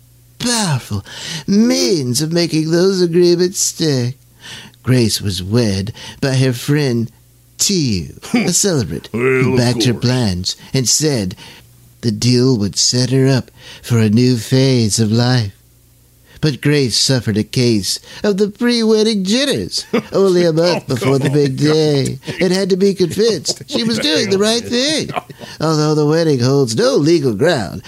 [0.41, 1.05] powerful
[1.47, 4.17] means of making those agreements stick.
[4.83, 7.13] Grace was wed by her friend
[7.59, 11.35] Tiu, a celebrant, who Well, backed her plans and said
[12.01, 13.51] the deal would set her up
[13.83, 15.53] for a new phase of life.
[16.41, 21.57] But Grace suffered a case of the pre-wedding jitters only a month before the big
[21.57, 25.11] day and had to be convinced she was doing the right thing.
[25.61, 27.83] Although the wedding holds no legal ground,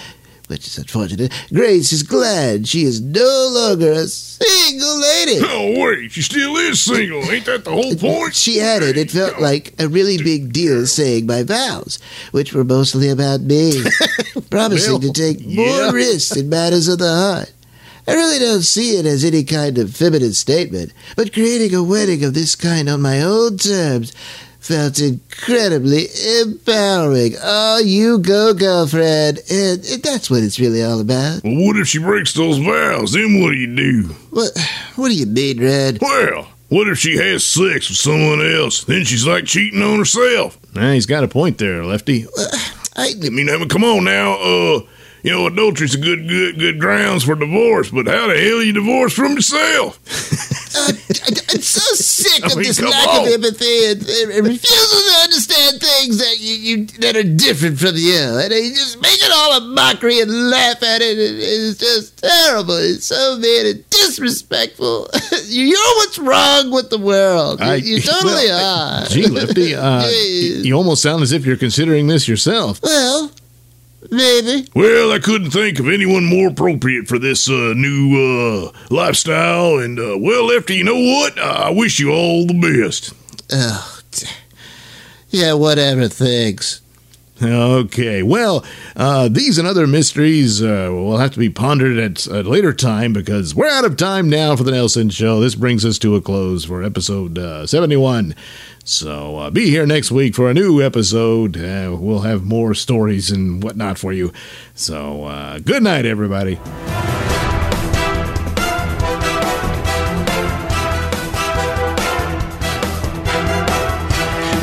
[0.51, 5.39] which is unfortunate, Grace is glad she is no longer a single lady.
[5.53, 7.23] Oh, wait, she still is single.
[7.31, 8.35] Ain't that the whole point?
[8.35, 11.99] She added it felt like a really big deal saying my vows,
[12.31, 13.83] which were mostly about me,
[14.49, 15.91] promising to take more yeah.
[15.91, 17.53] risks in matters of the heart.
[18.07, 22.23] I really don't see it as any kind of feminine statement, but creating a wedding
[22.23, 24.13] of this kind on my own terms
[24.61, 26.05] felt incredibly
[26.39, 27.33] empowering.
[27.41, 29.39] Oh, you go, girlfriend.
[29.51, 31.43] And, and that's what it's really all about.
[31.43, 33.11] Well, what if she breaks those vows?
[33.13, 34.03] Then what do you do?
[34.29, 34.51] What,
[34.95, 35.97] what do you mean, Red?
[35.99, 38.83] Well, what if she has sex with someone else?
[38.83, 40.57] Then she's like cheating on herself.
[40.75, 42.27] Nah, he's got a point there, Lefty.
[42.95, 44.33] I, I mean, I mean, come on now.
[44.35, 44.81] Uh,
[45.23, 47.89] you know, adultery's a good, good, good grounds for divorce.
[47.89, 49.99] But how the hell are you divorce from yourself?
[50.75, 50.91] Uh,
[51.25, 53.27] I, am so sick I of mean, this lack on.
[53.27, 57.79] of empathy and, and, and refusal to understand things that you, you that are different
[57.79, 58.17] from you.
[58.19, 61.17] And you just make it all a mockery and laugh at it.
[61.17, 62.75] and it's just terrible.
[62.75, 65.09] It's so mean and disrespectful.
[65.45, 67.59] you know what's wrong with the world.
[67.59, 69.05] You, I- you totally well, are.
[69.07, 72.79] Gee, Lefty, uh, you almost sound as if you're considering this yourself.
[72.83, 73.31] well,
[74.09, 74.67] maybe.
[74.73, 79.77] Well, I couldn't think of anyone more appropriate for this uh, new uh, lifestyle.
[79.79, 81.37] And, uh, well, Lefty, you know what?
[81.37, 83.13] I wish you all the best.
[83.51, 83.99] Oh,
[85.29, 86.07] yeah, whatever.
[86.07, 86.81] Thanks.
[87.43, 88.63] Okay, well,
[88.95, 93.13] uh, these and other mysteries uh, will have to be pondered at a later time
[93.13, 95.39] because we're out of time now for the Nailsin Show.
[95.39, 98.35] This brings us to a close for episode uh, 71.
[98.91, 101.55] So uh, be here next week for a new episode.
[101.55, 104.33] Uh, we'll have more stories and whatnot for you.
[104.75, 106.55] So uh, good night, everybody.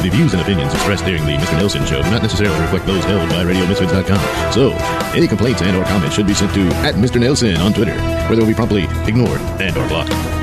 [0.03, 1.59] The views and opinions expressed during the Mr.
[1.59, 4.53] Nailsin Show do not necessarily reflect those held by RadioMisfits.com.
[4.53, 4.73] So,
[5.17, 7.19] any complaints and or comments should be sent to at Mr.
[7.19, 10.38] Nailsin on Twitter, where they will be promptly ignored and or blocked.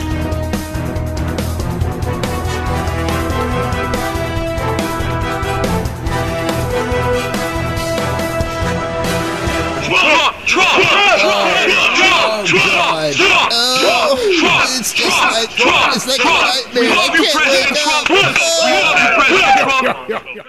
[15.45, 16.83] It's just like, it's like a nightmare.
[16.83, 17.77] We love you, President.
[17.85, 18.09] Trump!
[18.09, 20.47] We love you, President Trump!